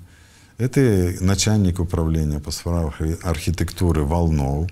это 0.58 1.14
начальнік 1.20 1.80
управлення 1.80 2.40
па 2.40 2.50
справах 2.50 3.00
архітэктуры 3.22 4.02
валноў 4.02 4.66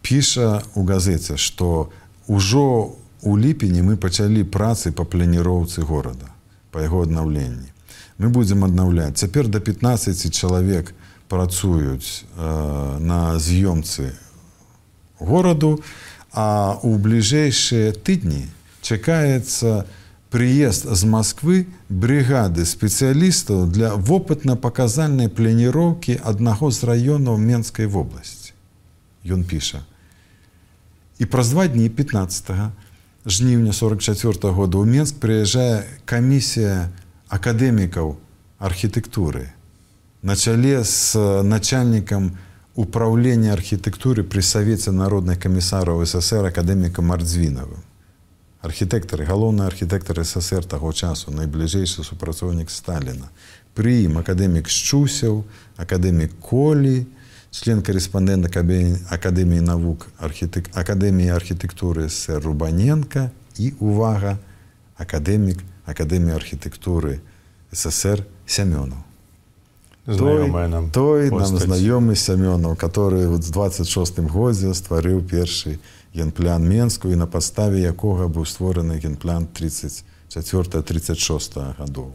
піша 0.00 0.62
у 0.74 0.84
газеце 0.84 1.36
што 1.36 1.92
ўжо 2.28 2.96
у 3.22 3.36
ліпені 3.38 3.82
мы 3.82 3.96
пачалі 3.96 4.44
працы 4.44 4.92
па 4.92 5.04
планіроўцы 5.04 5.84
горада 5.84 6.32
па 6.72 6.80
яго 6.80 7.04
аднаўленні 7.04 7.68
мы 8.18 8.28
будзем 8.28 8.64
аднаўляць 8.64 9.20
цяпер 9.20 9.48
да 9.48 9.60
15 9.60 10.32
чалавек 10.32 10.94
працуюць 11.28 12.24
э, 12.36 12.98
на 13.00 13.38
з'ёмцы 13.38 14.12
гораду 15.20 15.80
а 16.32 16.80
у 16.82 16.96
бліжэйшыя 16.96 17.92
тыдні 17.92 18.48
чакаецца 18.80 19.84
прыезд 20.32 20.88
з 20.88 21.02
Масквы 21.04 21.68
брыгады 21.92 22.64
спецыялістаў 22.64 23.68
для 23.68 23.92
вопытна-паказальнай 23.94 25.28
планіроўкі 25.28 26.16
аднаго 26.24 26.72
з 26.72 26.88
раёнаў 26.88 27.36
Менскай 27.36 27.86
вобласці. 27.86 28.56
Ён 29.28 29.44
піша. 29.44 29.84
І 31.20 31.28
праз 31.28 31.52
два 31.52 31.68
дні 31.68 31.88
15 31.88 32.72
жніўня 33.26 33.72
44 33.72 34.32
-го 34.32 34.52
года 34.52 34.78
ў 34.78 34.86
Менск 34.88 35.20
прыязджае 35.20 35.84
камісія 36.04 36.88
акадэмікаў 37.28 38.16
архітэктуры 38.58 39.52
на 40.22 40.36
чале 40.36 40.84
з 40.84 41.16
начальнікам 41.42 42.38
управлення 42.74 43.52
архітэктуры 43.52 44.24
пры 44.24 44.40
савеце 44.40 44.92
народных 44.96 45.38
камісараў 45.38 46.00
ССР 46.08 46.48
акадэміка 46.48 47.04
мардзвінавым 47.04 47.84
архітэктары 48.64 49.26
галоўны 49.28 49.66
архітэктар 49.68 50.24
ссср 50.24 50.64
таго 50.64 50.92
часу 50.92 51.34
найбліжэйшы 51.36 52.00
супрацоўнік 52.06 52.72
сталіна 52.72 53.28
пры 53.76 54.08
ім 54.08 54.16
акадэмік 54.22 54.72
шчусяў 54.72 55.44
акадэмік 55.76 56.32
колі 56.40 57.04
член 57.52 57.84
корэспандэнт 57.84 58.48
акадэміі 58.48 59.68
навук 59.68 60.08
архітэк 60.16 60.72
акадэміі 60.72 61.36
архітэктуры 61.36 62.08
сэр 62.08 62.40
рубаненко 62.40 63.28
і 63.60 63.74
увага 63.84 64.38
акадэмік 64.96 65.60
акадэміі 65.84 66.40
архітэктуры 66.40 67.20
ссср 67.68 68.24
сямёнаў 68.46 69.11
Знайомая 70.06 70.68
нам 70.68 70.90
той 70.90 71.30
постаць. 71.30 71.66
нам 71.66 71.78
знаёмы 71.78 72.14
сямёнаў 72.14 72.76
который 72.76 73.28
вот 73.28 73.44
з 73.44 73.50
26 73.50 74.18
годзе 74.18 74.74
стварыў 74.74 75.22
першы 75.22 75.78
генплян 76.14 76.68
менску 76.68 77.08
і 77.08 77.16
на 77.16 77.26
падставе 77.26 77.80
якога 77.80 78.26
быў 78.26 78.44
створаны 78.44 78.98
генплан 78.98 79.46
34 79.46 80.82
36 80.82 81.56
гадоў. 81.78 82.12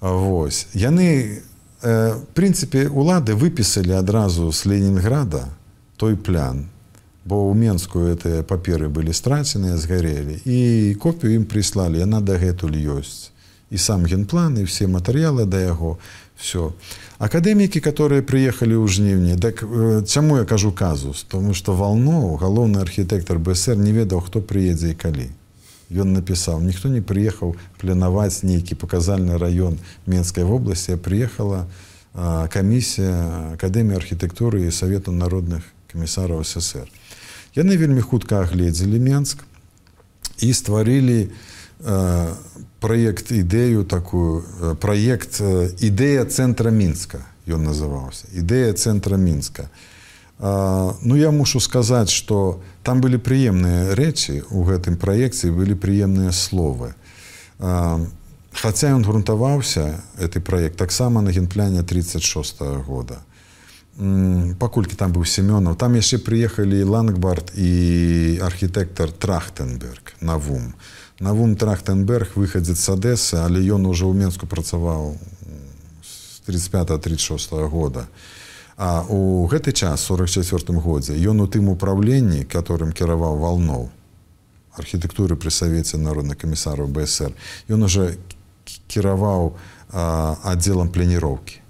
Вось. 0.00 0.66
Яны 0.72 1.42
э, 1.82 2.14
прынцыпе 2.34 2.88
улады 2.88 3.34
выпісалі 3.34 3.92
адразу 3.92 4.52
з 4.52 4.66
ленінграда 4.66 5.48
той 5.96 6.16
плян 6.16 6.66
бо 7.26 7.50
ў 7.50 7.58
менску 7.58 8.06
гэтыя 8.06 8.40
паперы 8.46 8.88
былі 8.88 9.12
страценыя 9.12 9.76
згарелі 9.76 10.40
і 10.46 10.94
копію 11.02 11.34
ім 11.34 11.44
прыслалі. 11.44 11.98
Яна 11.98 12.22
дагэтуль 12.22 12.78
ёсць. 12.78 13.34
І 13.70 13.78
сам 13.82 14.06
генплан 14.06 14.58
і 14.58 14.64
все 14.64 14.86
матэрыялы 14.86 15.44
да 15.44 15.58
яго 15.58 15.98
все 16.36 16.72
акадэмікі 17.18 17.80
которые 17.80 18.22
приехали 18.22 18.76
ў 18.76 18.86
жніўні 18.86 19.40
так 19.40 19.64
чаму 20.06 20.38
я 20.38 20.44
кажу 20.44 20.72
казус? 20.72 21.24
Тому 21.28 21.54
что 21.54 21.72
волну 21.72 22.36
галоўны 22.36 22.78
архітэктор 22.78 23.38
бср 23.38 23.76
не 23.76 23.92
ведаў 23.92 24.20
хто 24.20 24.40
прыедзе 24.40 24.92
і 24.92 25.00
калі 25.00 25.28
ён 25.90 26.12
напісаў 26.12 26.60
ніхто 26.60 26.88
не 26.88 27.00
приехаў 27.00 27.56
планаваць 27.78 28.42
нейкі 28.42 28.74
паказальны 28.74 29.38
раён 29.38 29.78
менскай 30.06 30.44
вобласці 30.44 30.96
приехала 30.96 31.66
камісія 32.16 33.54
акадэміі 33.54 33.96
архітэктуры 33.96 34.66
і 34.66 34.72
савету 34.72 35.12
народных 35.12 35.62
камісараў 35.92 36.44
ссср 36.44 36.90
яны 37.54 37.76
вельмі 37.76 38.00
хутка 38.00 38.42
агледзелі 38.42 38.98
менск 38.98 39.44
і 40.40 40.52
стварылі 40.52 41.30
проект 42.86 43.34
ідэю 43.34 43.82
такую 43.82 44.46
проект 44.78 45.42
ідэя 45.42 46.22
цэнтра 46.30 46.70
мінска 46.70 47.26
ён 47.50 47.66
называўся 47.66 48.30
ідэя 48.30 48.70
цэнтра 48.78 49.18
мінска 49.18 49.66
ну 50.38 51.16
я 51.16 51.30
мушу 51.30 51.60
сказаць 51.60 52.10
что 52.14 52.62
там 52.86 53.00
былі 53.02 53.18
прыемныя 53.18 53.98
рэчы 53.98 54.46
у 54.54 54.62
гэтым 54.62 54.94
праекце 54.94 55.50
былі 55.50 55.74
прыемныя 55.74 56.30
словы. 56.30 56.94
Хаця 57.58 58.92
ён 58.94 59.02
грунтаваўся 59.02 59.98
гэты 60.20 60.38
проект 60.40 60.78
таксама 60.78 61.20
на 61.20 61.34
генпляне 61.34 61.82
36 61.82 62.60
-го 62.60 62.84
года. 62.86 63.18
Паколькі 64.60 64.94
там 64.94 65.12
быў 65.12 65.24
семёнаў 65.24 65.74
там 65.74 65.96
яшчэ 65.96 66.22
прыехалі 66.22 66.84
лангбард 66.84 67.52
і 67.56 68.38
архітэктар 68.44 69.10
трахтенберг 69.10 70.14
на 70.20 70.36
вум 70.36 70.74
навум 71.20 71.56
трахтенберг 71.56 72.36
выхадзец 72.36 72.76
з 72.76 72.88
адэсы 72.92 73.36
але 73.40 73.64
ён 73.64 73.88
ужо 73.88 74.06
ў 74.06 74.14
менску 74.16 74.46
працаваў 74.46 75.16
з 76.04 76.40
35-36 76.46 77.52
-го 77.52 77.68
года. 77.68 78.06
А 78.76 79.02
у 79.08 79.48
гэты 79.48 79.72
час 79.72 80.04
44 80.04 80.78
годзе 80.80 81.16
ён 81.16 81.40
у 81.40 81.46
тым 81.46 81.68
управленні 81.72 82.44
которым 82.44 82.92
кіраваў 82.92 83.38
валноў 83.40 83.88
архітэктуры 84.76 85.36
пры 85.36 85.50
савеце 85.50 85.96
народных 85.96 86.36
камісараў 86.36 86.86
бср 86.86 87.32
ён 87.68 87.82
уже 87.82 88.18
кіраваў 88.88 89.56
аддзелам 90.44 90.92
планіроўкі 90.92 91.60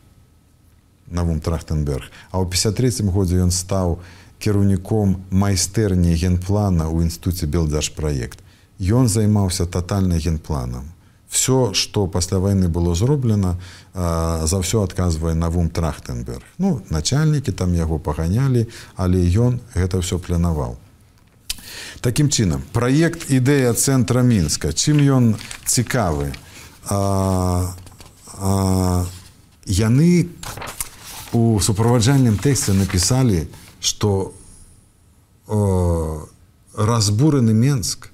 навум 1.06 1.40
трахтенберг. 1.40 2.10
А 2.32 2.42
ў 2.42 2.50
53 2.50 3.06
годзе 3.14 3.38
ён 3.38 3.54
стаў 3.54 4.02
кіраўніком 4.42 5.22
майстэрні 5.30 6.18
генплана 6.18 6.90
ў 6.90 7.06
інституце 7.06 7.46
белдашпраект 7.46 8.42
ён 8.80 9.08
займаўся 9.08 9.66
тотальным 9.66 10.18
генпланам. 10.18 10.92
Все 11.28 11.74
что 11.74 12.06
пасля 12.06 12.38
войны 12.38 12.68
было 12.68 12.94
зроблена 12.94 13.58
за 13.94 14.56
ўсё 14.62 14.84
адказвае 14.86 15.34
навум 15.34 15.70
трахтенберг. 15.70 16.42
Ну 16.58 16.80
начальнікі 16.88 17.52
там 17.52 17.74
яго 17.74 17.98
паганялі 17.98 18.68
але 18.96 19.20
ён 19.26 19.60
гэта 19.74 20.00
все 20.00 20.18
планаваў. 20.18 20.78
Таким 22.00 22.30
чынам 22.30 22.62
проект 22.72 23.30
ідэя 23.30 23.74
центра 23.74 24.22
мінска 24.22 24.72
чым 24.72 25.02
ён 25.02 25.36
цікавы? 25.66 26.32
А, 26.88 27.74
а, 28.38 29.04
яны 29.66 30.30
у 31.32 31.58
суправаджальным 31.58 32.38
тэксце 32.38 32.72
напісалі 32.72 33.50
что 33.80 34.32
разбураны 36.76 37.54
менск 37.54 38.10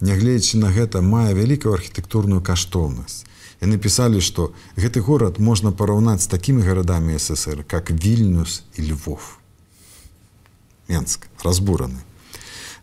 нягледзячы 0.00 0.58
на 0.58 0.72
гэта 0.72 1.02
мае 1.02 1.34
вялікую 1.34 1.74
архітэктурную 1.74 2.40
каштоўнасць. 2.40 3.24
І 3.62 3.70
напісалі 3.70 4.20
што 4.20 4.52
гэты 4.76 5.00
горад 5.00 5.38
можна 5.38 5.72
параўнаць 5.72 6.24
з 6.24 6.32
такімі 6.32 6.62
гарадамі 6.62 7.18
ссср 7.18 7.64
как 7.66 7.90
вільнюс 7.90 8.62
і 8.76 8.90
львов. 8.90 9.38
Менск 10.88 11.28
разбураны 11.42 12.02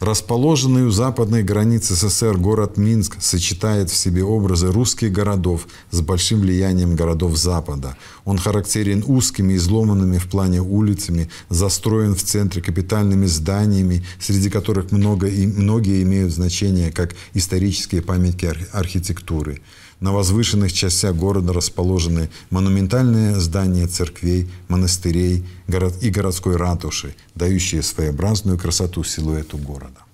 Расположенный 0.01 0.87
у 0.87 0.89
западной 0.89 1.43
границы 1.43 1.93
СССР 1.93 2.35
город 2.35 2.75
Минск 2.75 3.21
сочетает 3.21 3.91
в 3.91 3.95
себе 3.95 4.23
образы 4.23 4.71
русских 4.71 5.11
городов 5.11 5.67
с 5.91 6.01
большим 6.01 6.39
влиянием 6.41 6.95
городов 6.95 7.37
Запада. 7.37 7.95
Он 8.25 8.39
характерен 8.39 9.03
узкими, 9.05 9.53
изломанными 9.53 10.17
в 10.17 10.27
плане 10.27 10.59
улицами, 10.59 11.29
застроен 11.49 12.15
в 12.15 12.23
центре 12.23 12.63
капитальными 12.63 13.27
зданиями, 13.27 14.03
среди 14.19 14.49
которых 14.49 14.91
много 14.91 15.27
и 15.27 15.45
многие 15.45 16.01
имеют 16.01 16.33
значение 16.33 16.91
как 16.91 17.13
исторические 17.35 18.01
памятники 18.01 18.51
архитектуры. 18.71 19.61
На 20.00 20.12
возвышенных 20.12 20.72
частях 20.72 21.14
города 21.16 21.52
расположены 21.52 22.28
монументальные 22.50 23.40
здания 23.40 23.86
церквей, 23.86 24.50
монастырей 24.68 25.44
город 25.68 25.94
и 26.02 26.10
городской 26.10 26.56
ратуши, 26.56 27.14
дающие 27.34 27.82
своеобразную 27.82 28.58
красоту 28.58 29.04
силуэту 29.04 29.56
города. 29.56 30.04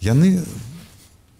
Яны 0.00 0.44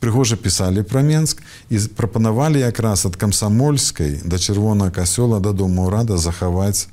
прыгожа 0.01 0.37
пісалі 0.37 0.83
пра 0.83 1.03
Менск 1.03 1.43
і 1.71 1.79
прапанавалі 1.97 2.61
якраз 2.61 3.07
ад 3.07 3.17
камсамольскай 3.17 4.21
да 4.25 4.39
чырвонага 4.39 4.91
касёла 5.03 5.41
да 5.41 5.53
дому 5.53 5.91
рада 5.91 6.17
захаваць 6.17 6.89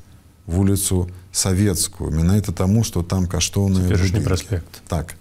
вуліцу 0.46 1.08
савецкую 1.32 2.12
менавіта 2.12 2.52
таму 2.52 2.84
што 2.84 3.04
там 3.04 3.28
каштоўны 3.28 3.90
праспект 4.24 4.82
так 4.88 5.16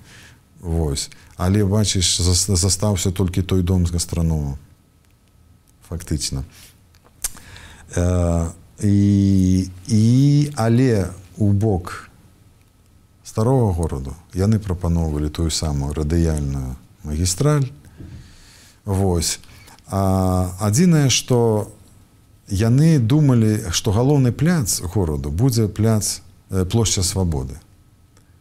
вось 0.61 1.11
але 1.37 1.64
бачыш 1.64 2.21
застаўся 2.21 3.11
толькі 3.11 3.42
той 3.42 3.62
дом 3.62 3.87
з 3.87 3.90
гастраному 3.90 4.59
фактычна 5.89 6.43
і, 8.84 9.69
і 9.88 10.52
але 10.56 11.08
у 11.38 11.52
бок 11.52 12.10
старого 13.23 13.73
гораду 13.73 14.15
яны 14.34 14.60
прапаноўвалі 14.60 15.30
тую 15.30 15.50
самую 15.52 15.93
радыяльную 15.93 16.76
магістраль. 17.04 17.69
Вось. 18.86 19.39
А 19.88 20.58
адзінае 20.60 21.10
што 21.10 21.71
яны 22.50 23.00
думалі 23.00 23.71
што 23.71 23.91
галоўны 23.91 24.32
пляц 24.32 24.82
гораду 24.82 25.32
будзе 25.32 25.67
пляц 25.67 26.21
э, 26.50 26.65
плошча 26.65 27.04
свабоды. 27.04 27.56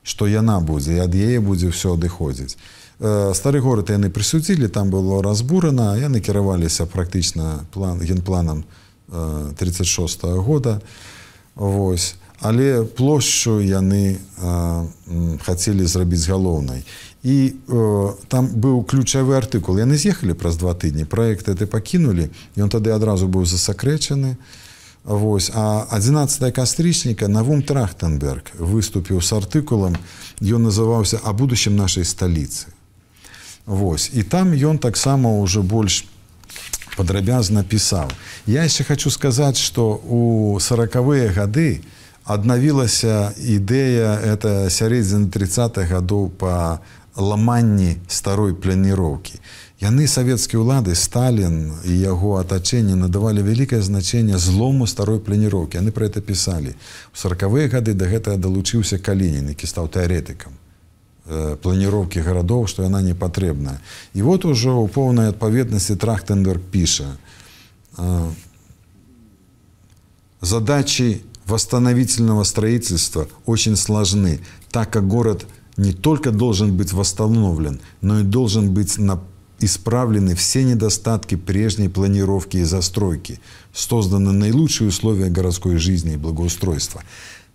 Што 0.02 0.26
яна 0.26 0.61
будзе 0.61 0.96
і 0.96 1.04
ад 1.04 1.14
яе 1.14 1.40
будзе 1.40 1.70
ўсё 1.70 1.94
адыходзіць. 1.94 2.56
э, 2.56 2.86
стары 2.98 3.61
горад 3.61 3.90
яны 3.90 4.09
прысудзілі 4.09 4.68
там 4.68 4.90
было 4.90 5.22
разбурана 5.22 5.96
яны 6.00 6.20
кіраваліся 6.20 6.87
практычна 6.87 7.66
план 7.72 8.00
генпланам 8.00 8.64
36 9.56 10.24
-го 10.24 10.40
года. 10.40 10.80
Вось 11.54 12.16
але 12.40 12.85
плошчу 12.85 13.61
яны 13.61 14.16
хацелі 15.40 15.87
зрабіць 15.87 16.28
галоўнай 16.28 16.85
і 17.26 17.52
э, 17.68 18.12
там 18.28 18.46
быў 18.46 18.85
ключавы 18.85 19.35
артыкул 19.35 19.80
яны 19.80 19.96
з'ехалі 19.96 20.37
праз 20.37 20.56
два 20.56 20.74
тыдні 20.74 21.04
проект 21.04 21.48
это 21.48 21.66
пакінулі 21.66 22.28
ён 22.56 22.68
тады 22.68 22.92
адразу 22.92 23.28
быў 23.28 23.44
засакрэчаны 23.44 24.37
Вось 25.06 25.50
а 25.54 25.87
11 25.90 26.52
кастрычніка 26.52 27.28
навум 27.28 27.62
трахтенберг 27.62 28.50
выступіў 28.59 29.22
с 29.22 29.32
артыкулам 29.32 29.96
ён 30.42 30.66
называўся 30.66 31.18
о 31.22 31.32
будущем 31.32 31.76
нашай 31.76 32.04
сталіцы 32.04 32.75
Вось. 33.66 34.11
І 34.14 34.22
там 34.22 34.55
ён 34.55 34.79
таксама 34.79 35.31
ўжо 35.42 35.62
больш 35.62 36.07
падрабязна 36.96 37.62
пісаў 37.62 38.09
я 38.46 38.64
яшчэ 38.64 38.85
хочу 38.88 39.11
сказаць 39.11 39.59
что 39.61 40.00
у 40.07 40.59
сороквыя 40.62 41.29
гады 41.35 41.83
аднавілася 42.24 43.35
ідэя 43.37 44.16
это 44.35 44.70
сярэдзіны 44.70 45.31
30 45.31 45.79
гадоў 45.90 46.31
по 46.31 46.81
ламанні 47.16 47.96
старой 48.09 48.52
планіроўкі. 48.52 49.40
Яны 49.81 50.09
савецкія 50.09 50.61
ўлады 50.61 50.94
сталін 50.96 51.72
і 51.85 51.92
яго 51.96 52.37
атачэнне 52.40 52.96
надавалі 52.96 53.44
вялікае 53.46 53.81
значэнне 53.81 54.37
злому 54.37 54.87
старой 54.87 55.20
планіроўкі. 55.20 55.81
Яны 55.81 55.92
про 55.96 56.07
это 56.07 56.20
пісалі. 56.20 56.76
У 57.12 57.16
сороквыя 57.16 57.68
гады 57.72 57.94
да 57.94 58.11
гэтага 58.11 58.37
далучыўся 58.37 58.98
калінін 58.98 59.52
які 59.55 59.66
стаў 59.66 59.88
тэарэтыкам 59.88 60.65
э, 61.25 61.56
планіроўкі 61.62 62.21
гарадоў 62.21 62.67
што 62.67 62.84
яна 62.84 63.01
не 63.01 63.13
патрэбная 63.13 63.80
і 64.13 64.21
вот 64.21 64.45
ужо 64.45 64.77
ў 64.82 64.88
поўнай 64.88 65.30
адпаведнасці 65.30 65.95
трахтенберг 65.95 66.62
піша 66.71 67.17
э, 67.97 68.32
задачи 70.41 71.21
восстановительного 71.45 72.43
строительства 72.43 73.27
очень 73.45 73.75
сложны 73.75 74.39
так 74.71 74.91
как 74.91 75.08
город 75.08 75.45
не 75.77 75.93
только 75.93 76.32
должен 76.32 76.75
быть 76.75 76.93
восстановлен, 76.93 77.80
но 78.01 78.19
и 78.19 78.23
должен 78.23 78.73
быть 78.73 78.97
на 78.97 79.19
исправлены 79.60 80.36
все 80.36 80.63
недостатки 80.63 81.36
прежней 81.36 81.88
планировки 81.88 82.58
и 82.58 82.63
застройки, 82.63 83.39
созданы 83.73 84.32
наилучшие 84.32 84.89
условия 84.89 85.30
городской 85.30 85.77
жизни 85.77 86.13
и 86.13 86.17
благоустройства. 86.17 87.04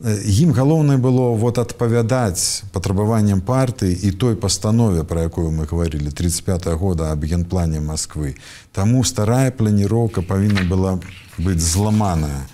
Ім 0.04 0.50
э, 0.50 0.52
галоўнае 0.52 0.98
было 0.98 1.32
вот 1.36 1.58
адпавядаць 1.58 2.68
патрабаванням 2.72 3.40
партыі 3.40 3.96
і 3.96 4.10
той 4.12 4.36
пастанове, 4.36 5.04
пра 5.04 5.24
якую 5.24 5.50
мы 5.50 5.64
гаварылі 5.64 6.12
35 6.12 6.66
-го 6.66 6.76
года 6.76 7.12
аб 7.12 7.24
генплане 7.24 7.80
Масквы. 7.80 8.36
Таму 8.72 9.04
старая 9.04 9.50
планіроўка 9.50 10.22
павінна 10.22 10.60
была 10.68 11.00
быць 11.38 11.64
зламаная. 11.64 12.44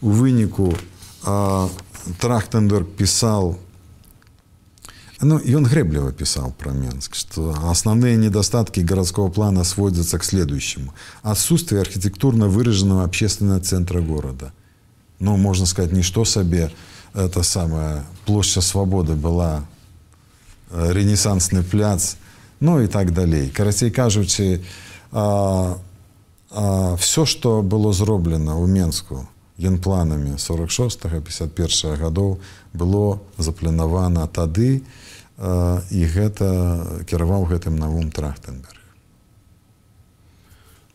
У 0.00 0.10
выніку 0.10 0.74
э, 1.26 1.68
Трахтенберг 2.18 2.86
пісаў 2.86 3.56
Ну, 5.24 5.38
ён 5.38 5.64
греблево 5.64 6.10
писал 6.10 6.52
про 6.58 6.72
Менск, 6.72 7.14
что 7.14 7.54
основные 7.70 8.16
недостатки 8.16 8.80
городского 8.80 9.30
плана 9.30 9.62
сводятся 9.62 10.18
к 10.18 10.24
следующему. 10.24 10.92
Отсутствие 11.22 11.80
архитектурно 11.80 12.48
выраженного 12.48 13.04
общественного 13.04 13.60
центра 13.60 14.00
города. 14.00 14.52
Ну, 15.20 15.36
можно 15.36 15.66
сказать, 15.66 15.92
не 15.92 16.02
что 16.02 16.24
себе, 16.24 16.72
это 17.17 17.43
самая 17.43 18.05
площадь 18.25 18.63
свободы 18.63 19.15
была 19.15 19.65
э, 20.69 20.93
ренессансный 20.93 21.63
пляц, 21.63 22.17
ну 22.59 22.79
и 22.79 22.87
так 22.87 23.13
далее. 23.13 23.49
Карацей 23.49 23.91
кажучи, 23.91 24.63
а, 25.11 25.77
а, 26.51 26.95
все, 26.97 27.25
что 27.25 27.61
было 27.61 27.93
зроблено 27.93 28.61
у 28.61 28.65
Менску 28.65 29.27
генпланами 29.57 30.35
46-51 30.35 31.97
годов, 31.97 32.39
было 32.73 33.19
запланировано 33.37 34.27
тады, 34.27 34.83
і 35.37 36.01
гэта 36.09 37.05
кіраваў 37.05 37.45
гэтым 37.45 37.77
навум 37.77 38.09
трахтенберг 38.09 38.73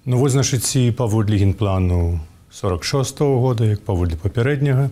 Ну 0.04 0.18
вось 0.18 0.34
значыць 0.34 0.74
і 0.74 0.90
паводле 0.90 1.38
генплану 1.38 2.18
46 2.50 3.20
-го 3.20 3.38
года 3.38 3.64
як 3.64 3.84
паводле 3.84 4.16
папярэдняга 4.16 4.90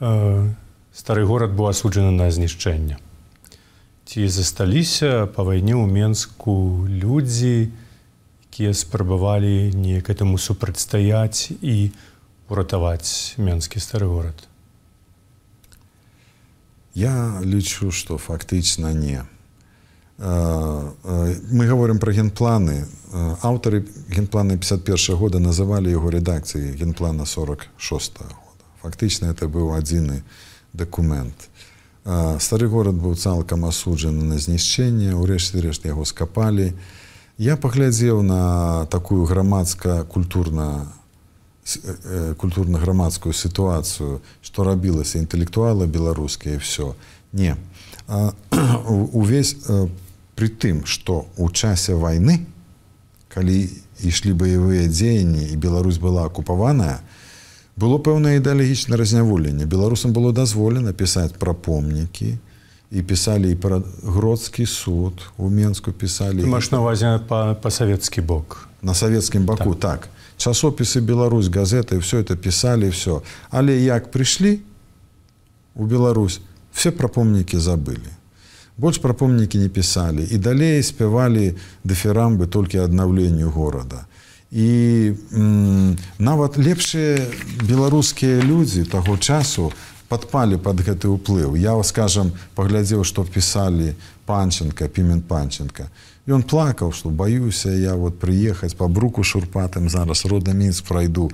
стары 0.00 1.24
горад 1.28 1.54
быў 1.54 1.70
асуджаны 1.70 2.10
на 2.10 2.30
знішчэнне 2.32 2.98
ці 4.10 4.28
засталіся 4.28 5.30
па 5.30 5.46
вайне 5.46 5.76
ў 5.76 5.86
менску 5.86 6.84
людзі 6.88 7.70
якія 8.50 8.74
спрабавалі 8.74 9.72
неяк 9.76 10.10
этому 10.10 10.40
супрацьстаяць 10.40 11.52
і 11.60 11.92
уратаваць 12.48 13.38
менскі 13.38 13.78
стары 13.78 14.08
горад 14.10 14.50
Я 16.94 17.40
лічу, 17.44 17.90
што 17.90 18.18
фактычна 18.18 18.92
не. 18.92 19.22
Мы 20.18 21.66
говорим 21.66 21.98
про 21.98 22.12
генпланы. 22.12 22.86
Аўтары 23.42 23.86
генпланы 24.08 24.58
51 24.58 25.16
года 25.16 25.38
называлі 25.38 25.90
яго 25.90 26.10
рэдакцыі 26.10 26.74
генплана 26.74 27.26
46 27.26 28.18
-го. 28.18 28.39
Фактычна 28.82 29.32
это 29.32 29.48
быў 29.48 29.74
адзіны 29.76 30.22
дакумент. 30.72 31.34
Стары 32.04 32.66
горад 32.68 32.96
быў 32.96 33.14
цалкам 33.14 33.64
асуджаны 33.68 34.24
на 34.24 34.38
знішчэнне, 34.40 35.12
урэшце 35.14 35.60
рэшт 35.60 35.84
яго 35.84 36.04
скапалі. 36.08 36.72
Я 37.36 37.56
паглядзеў 37.56 38.22
на 38.22 38.86
такую 38.90 39.24
грамадска-культурна 39.24 40.88
культурна-грамадскую 42.40 43.32
сітуацыю 43.32 44.20
што 44.42 44.64
рабілася 44.64 45.20
інтэлектуала 45.20 45.86
беларускія 45.86 46.58
все 46.58 46.96
не 47.32 47.54
увесь 48.88 49.56
при 50.34 50.48
тым 50.48 50.84
что 50.86 51.26
у 51.36 51.50
часе 51.50 51.94
войны 51.94 52.46
калі 53.28 53.68
ішлі 54.02 54.32
баявыя 54.34 54.88
дзеянні 54.88 55.52
і 55.52 55.56
Беларусь 55.56 56.00
была 56.02 56.24
акупаваная 56.26 57.00
было 57.80 57.96
пэўнае 57.96 58.36
ідэалагічна 58.36 58.96
разняволенне. 59.00 59.64
Беларусам 59.64 60.12
было 60.12 60.32
дазволена 60.36 60.92
пісаць 60.92 61.32
пра 61.32 61.54
помнікі 61.56 62.36
і 62.90 63.02
пісалі 63.02 63.52
і 63.52 63.56
пра 63.56 63.80
гродскі 64.04 64.66
суд 64.66 65.24
у 65.38 65.48
менску 65.48 65.92
пісалі. 65.92 66.44
Маш 66.44 66.70
навазе 66.74 67.16
па, 67.28 67.54
па 67.54 67.70
савецкі 67.70 68.20
бок. 68.20 68.68
На 68.82 68.94
савецкім 68.94 69.48
баку 69.48 69.74
так, 69.74 70.08
так. 70.08 70.08
Часопісы 70.36 71.00
Беларусь 71.00 71.48
газеты 71.48 71.98
все 72.00 72.20
это 72.20 72.36
писали 72.36 72.88
все 72.88 73.20
але 73.50 73.76
як 73.76 74.10
прыйшлі 74.12 74.60
у 75.74 75.84
Беларусь 75.84 76.40
все 76.72 76.90
пра 76.90 77.08
помнікі 77.08 77.56
забылі. 77.56 78.12
Больш 78.76 78.98
пра 78.98 79.12
помнікі 79.12 79.58
не 79.58 79.68
пісалі. 79.68 80.24
І 80.24 80.36
далей 80.38 80.82
спявалі 80.82 81.56
дэферамбы 81.84 82.46
толькі 82.46 82.84
аднаўленню 82.84 83.50
горада. 83.50 84.04
і 84.04 84.20
нават 86.18 86.58
лепшыя 86.58 87.22
беларускія 87.62 88.42
людзі 88.42 88.82
таго 88.84 89.16
часу 89.16 89.70
падпалі 90.10 90.58
под 90.58 90.82
гэты 90.82 91.06
ўплыў 91.06 91.54
я 91.54 91.78
скажам 91.86 92.34
паглядзеў 92.58 93.06
што 93.06 93.22
пісалі 93.22 93.94
панченко 94.26 94.90
пімен 94.90 95.22
панченко 95.22 95.86
Ён 96.30 96.42
плакаў, 96.44 96.92
што 96.92 97.10
баюся 97.10 97.72
я 97.72 97.96
вот 97.96 98.20
прыехаць 98.20 98.76
па 98.76 98.86
бруку 98.86 99.24
шурпатым 99.24 99.88
зараз 99.88 100.24
рода 100.30 100.52
мінск 100.52 100.84
пройду. 100.86 101.30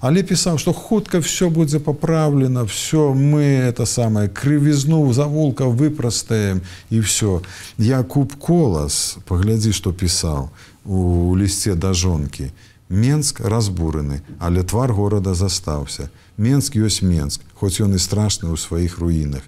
Але 0.00 0.22
пісаў, 0.22 0.56
што 0.62 0.72
хутка 0.72 1.20
все 1.20 1.50
будзе 1.50 1.80
паправлена, 1.80 2.64
все 2.64 3.12
мы 3.12 3.42
это 3.66 3.84
самае 3.84 4.28
крывізну 4.28 5.02
завулка 5.12 5.66
выпрастаем 5.66 6.62
і 6.90 7.00
все. 7.00 7.42
Я 7.78 8.02
куб 8.02 8.38
колас, 8.38 9.18
паглядзі, 9.26 9.72
што 9.72 9.92
пісаў 9.92 10.48
у 10.88 11.36
лісце 11.36 11.76
да 11.76 11.92
жонкі. 11.92 12.50
Менск 12.88 13.40
разбураны, 13.44 14.22
але 14.38 14.64
твар 14.64 14.92
горада 14.96 15.34
застаўся. 15.34 16.08
Менск 16.38 16.80
ёсць 16.80 17.04
Менск, 17.04 17.44
хоць 17.52 17.84
ён 17.84 17.92
і 17.92 18.00
страшны 18.00 18.48
ў 18.48 18.56
сваіх 18.56 18.96
руінах. 18.98 19.44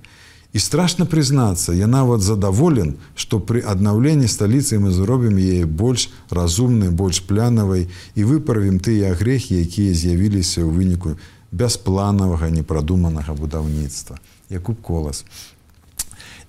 І 0.53 0.59
страшна 0.59 1.07
прызнацца, 1.07 1.73
я 1.73 1.87
нават 1.87 2.21
задаволен, 2.21 2.99
што 3.15 3.41
пры 3.41 3.63
аднаўленні 3.65 4.29
сталіцы 4.29 4.77
мы 4.83 4.91
зробім 4.91 5.39
яе 5.39 5.65
больш 5.65 6.11
разумнай, 6.29 6.91
больш 6.91 7.23
плянавай 7.25 7.89
і 8.15 8.25
выправім 8.29 8.77
тыя 8.83 9.15
грехі, 9.15 9.63
якія 9.63 9.95
з'явіліся 9.95 10.61
ў 10.61 10.69
выніку 10.69 11.17
бяспланавага 11.53 12.51
непрадуманага 12.51 13.33
будаўніцтва. 13.33 14.19
Якуб 14.51 14.83
колас. 14.83 15.25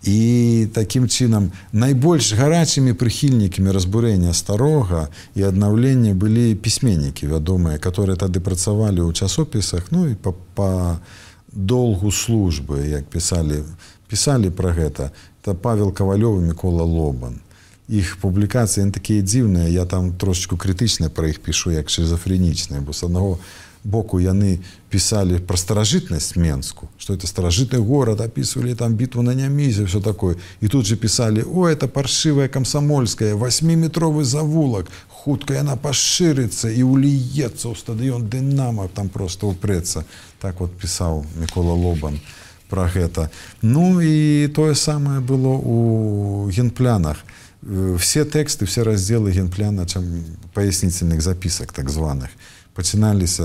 І 0.03 0.67
такім 0.73 1.05
чынам 1.07 1.51
найбольш 1.71 2.33
гарачымі 2.33 2.93
прыхільнікамі 2.97 3.69
разбурэння 3.71 4.33
старога 4.33 5.09
і 5.35 5.45
аднаўлення 5.45 6.13
былі 6.13 6.55
пісьменнікі 6.55 7.27
вядомыя 7.27 7.77
которые 7.77 8.17
тады 8.17 8.39
працавалі 8.39 9.05
ў 9.05 9.13
часопісах 9.13 9.91
ну 9.91 10.09
і 10.09 10.15
па, 10.15 10.33
па 10.55 10.71
долгу 11.51 12.11
службы 12.11 12.87
як 12.87 13.05
пісалі 13.05 13.61
пісалі 14.11 14.51
пра 14.51 14.75
гэта. 14.75 15.15
Это 15.41 15.55
павел 15.55 15.95
кавалёвы 15.95 16.43
мікола 16.43 16.83
лобан. 16.83 17.39
Іх 17.87 18.19
публікацыі 18.19 18.91
такія 18.91 19.23
дзіўныя 19.23 19.71
я 19.71 19.87
там 19.87 20.11
трошечку 20.11 20.59
крытычна 20.59 21.07
пра 21.09 21.31
іх 21.31 21.39
пішу 21.39 21.71
як 21.71 21.89
шизофренічныя 21.89 22.83
бо 22.83 22.91
с 22.91 23.03
аднаго 23.03 23.39
боку 23.83 24.19
яны 24.19 24.61
писали 24.89 25.39
про 25.39 25.57
старожитность 25.57 26.35
Менску, 26.35 26.89
что 26.97 27.13
это 27.13 27.27
старожитный 27.27 27.79
город, 27.79 28.21
описывали 28.21 28.73
там 28.73 28.95
битву 28.95 29.21
на 29.21 29.33
Нямизе, 29.33 29.85
все 29.85 29.99
такое. 29.99 30.37
И 30.59 30.67
тут 30.67 30.85
же 30.85 30.95
писали, 30.95 31.41
о, 31.41 31.67
это 31.67 31.87
паршивая 31.87 32.47
комсомольская, 32.47 33.35
восьмиметровый 33.35 34.25
завулок, 34.25 34.87
хутка 35.07 35.59
она 35.59 35.75
поширится 35.75 36.69
и 36.69 36.83
улиется 36.83 37.69
у 37.69 37.75
стадион 37.75 38.29
Динамо, 38.29 38.87
там 38.87 39.09
просто 39.09 39.47
упреться. 39.47 40.05
Так 40.39 40.59
вот 40.59 40.71
писал 40.77 41.25
Микола 41.35 41.73
Лобан 41.73 42.19
про 42.69 42.89
это. 42.89 43.31
Ну 43.61 43.99
и 43.99 44.47
то 44.47 44.67
же 44.67 44.75
самое 44.75 45.19
было 45.19 45.49
у 45.49 46.49
генплянах. 46.49 47.17
Э, 47.63 47.97
все 47.99 48.25
тексты, 48.25 48.65
все 48.65 48.83
разделы 48.83 49.31
генпляна, 49.31 49.85
чем 49.87 50.23
пояснительных 50.53 51.21
записок 51.21 51.73
так 51.73 51.89
званых– 51.89 52.29
Начинались. 52.75 53.39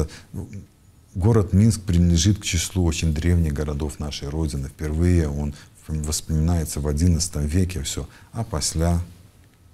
Город 1.15 1.53
Минск 1.53 1.81
принадлежит 1.81 2.39
к 2.39 2.45
числу 2.45 2.85
очень 2.85 3.15
древних 3.15 3.53
городов 3.55 3.99
нашей 3.99 4.29
Родины. 4.29 4.69
Впервые 4.69 5.29
он 5.29 5.55
воспоминается 5.89 6.81
в 6.81 6.87
XI 6.87 7.47
веке 7.47 7.83
все. 7.83 8.07
А 8.33 8.45
после, 8.45 9.01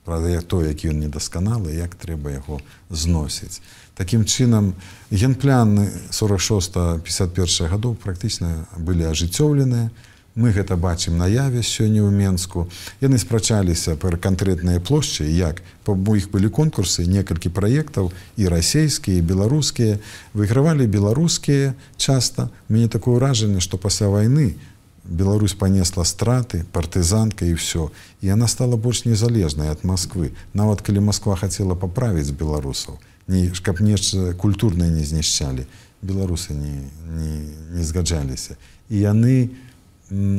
правда, 0.05 0.41
то, 0.41 0.65
який 0.65 0.91
він 0.91 1.01
недосконалий, 1.01 1.77
як 1.77 1.95
треба 1.95 2.31
його 2.31 2.61
зносити. 2.91 3.61
Таким 3.95 4.25
чином, 4.25 4.75
генпляны 5.11 5.91
46-51 6.11 7.69
годов 7.69 7.97
практично 7.97 8.67
были 8.79 9.03
ожитевлены. 9.03 9.91
Мы 10.35 10.51
гэта 10.51 10.81
бачым 10.81 11.19
наяве 11.21 11.61
сёння 11.61 12.01
ў 12.01 12.11
Менску. 12.11 12.65
Яны 13.05 13.21
спрачаліся 13.21 14.01
пра 14.01 14.17
канкрэтныя 14.17 14.81
плошчы, 14.81 15.29
як 15.29 15.61
па 15.85 15.93
іх 15.93 16.33
былі 16.33 16.49
конкурсы, 16.49 17.05
некалькі 17.05 17.53
праектаў 17.53 18.13
і 18.41 18.49
расійскія, 18.49 19.21
беларускія 19.21 20.01
выйгравалі 20.33 20.89
беларускія 20.89 21.77
часта. 22.01 22.49
Мне 22.73 22.89
такое 22.89 23.21
ўражанне, 23.21 23.61
што 23.61 23.77
пасля 23.77 24.09
вайны 24.09 24.57
Беларусь 25.05 25.55
панесла 25.55 26.05
страты, 26.05 26.63
партызанка 26.73 27.43
і 27.45 27.59
ўсё. 27.59 27.91
І 28.23 28.31
яна 28.31 28.47
стала 28.47 28.79
больш 28.79 29.03
незалежнай 29.05 29.75
ад 29.75 29.83
Масквы. 29.83 30.31
Нават 30.55 30.79
калі 30.81 31.03
Масква 31.03 31.35
хацела 31.35 31.75
паправіць 31.75 32.31
беларусаў, 32.31 33.03
не, 33.27 33.51
каб 33.51 33.83
нешта 33.83 34.31
культурнае 34.39 34.95
не 34.95 35.03
знішчалі. 35.03 35.67
Беларусы 36.07 36.55
не, 36.55 36.87
не, 37.19 37.51
не 37.75 37.83
згаджаліся. 37.83 38.55
І 38.89 39.03
яны, 39.03 39.51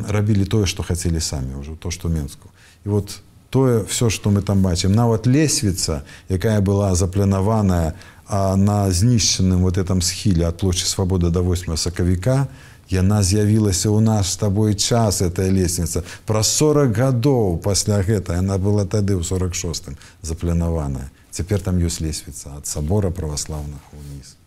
рабілі 0.08 0.46
тое 0.46 0.66
што 0.66 0.84
хацелі 0.84 1.20
самі 1.20 1.62
ўжо 1.62 1.76
то 1.76 1.92
што 1.92 2.10
менску. 2.10 2.50
І 2.86 2.90
вот 2.90 3.22
тое 3.50 3.84
все 3.86 4.10
што 4.10 4.30
мы 4.30 4.42
там 4.42 4.62
бачым 4.62 4.94
нават 4.98 5.28
лесвіца 5.28 6.04
якая 6.30 6.62
была 6.62 6.96
запланаваная 6.96 7.94
на 8.30 8.92
знішчаным 8.92 9.62
вот 9.62 9.78
этом 9.78 10.02
схіле 10.02 10.48
ад 10.48 10.58
плошчы 10.58 10.86
свабода 10.86 11.30
да 11.30 11.42
8 11.42 11.78
сакавіка 11.78 12.48
яна 12.90 13.22
з'явілася 13.24 13.90
ў 13.90 14.02
нас 14.02 14.34
з 14.34 14.38
табой 14.38 14.76
час 14.76 15.22
этой 15.22 15.50
лесніца 15.50 16.04
праз 16.26 16.50
40 16.58 16.94
гадоў 16.98 17.58
пасля 17.58 18.02
гэта 18.02 18.42
яна 18.42 18.58
была 18.58 18.86
тады 18.86 19.18
ў 19.18 19.24
46 19.24 19.98
запланаваная. 20.22 21.10
Цяпер 21.32 21.62
там 21.62 21.82
ёсць 21.82 22.02
лесвіца 22.02 22.58
ад 22.58 22.66
сабора 22.68 23.10
праваслаўных 23.10 23.82
уніз 23.94 24.38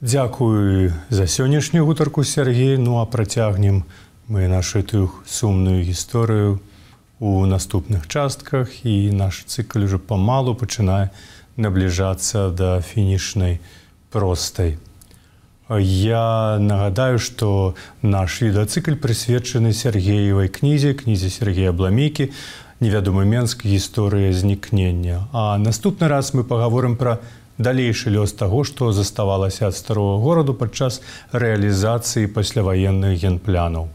Дзякую 0.00 0.94
за 1.10 1.26
сённяшнюю 1.26 1.84
гутарку 1.84 2.24
Сергей, 2.24 2.78
ну 2.78 3.00
а 3.00 3.04
працягнем 3.04 3.84
мы 4.28 4.48
нашу 4.48 4.82
тых 4.82 5.20
сумную 5.28 5.84
гісторыю 5.84 6.58
у 7.20 7.44
наступных 7.44 8.08
частках 8.08 8.86
і 8.86 9.12
наш 9.12 9.44
цыкль 9.44 9.84
уже 9.84 9.98
памалу 9.98 10.56
пачынае 10.56 11.12
набліжацца 11.60 12.48
да 12.48 12.80
фінішнай 12.80 13.60
простай. 14.08 14.78
Я 15.68 16.56
нагадаю, 16.56 17.18
што 17.20 17.76
наш 18.00 18.40
відацыкль 18.40 18.96
прысвечаны 18.96 19.76
Сергеевай 19.76 20.48
кнізе, 20.48 20.96
кнізе 20.96 21.28
Сергея 21.28 21.76
Бламейкі, 21.76 22.32
невядомы 22.80 23.28
Менск 23.28 23.68
гісторыя 23.68 24.32
знікнення. 24.32 25.28
А 25.36 25.60
наступны 25.60 26.08
раз 26.08 26.32
мы 26.32 26.40
паговорым 26.42 26.96
пра 26.96 27.20
далейшы 27.60 28.10
лёс 28.10 28.32
таго, 28.32 28.64
што 28.64 28.92
заставалася 28.96 29.68
ад 29.68 29.76
старого 29.76 30.16
гораду 30.24 30.56
падчас 30.56 31.00
рэалізацыі 31.32 32.32
пасляваенных 32.32 33.20
генплянаў. 33.20 33.92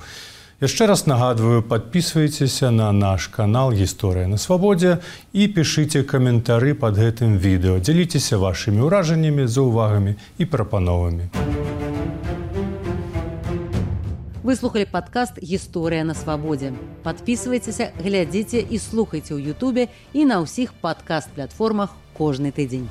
Яшчэ 0.61 0.87
раз 0.87 1.05
нагадваю, 1.05 1.61
подписывайтеся 1.61 2.71
на 2.71 2.91
наш 2.95 3.27
канал 3.27 3.73
гісторыя 3.75 4.27
на 4.31 4.37
свабодзе 4.37 5.01
і 5.33 5.51
пішыце 5.51 6.05
каментары 6.07 6.71
под 6.79 6.95
гэтым 6.95 7.35
відэо. 7.35 7.83
Дзяліцеся 7.83 8.39
вашымі 8.39 8.87
ўражаннямі 8.87 9.51
за 9.51 9.67
ўвагамі 9.67 10.15
і 10.39 10.43
прапановамі. 10.47 11.27
Выслухали 14.45 14.85
падкаст 14.85 15.43
гісторыя 15.43 16.07
на 16.07 16.13
свабодзе. 16.13 16.71
Подписывайтеся, 17.03 17.91
глядзіце 17.99 18.63
і 18.63 18.79
слухайце 18.79 19.35
ў 19.35 19.51
Ютубе 19.51 19.91
і 20.13 20.23
на 20.23 20.39
ўсіх 20.39 20.71
падкаст-платформах 20.79 21.91
кожны 22.15 22.55
тыдзень. 22.55 22.87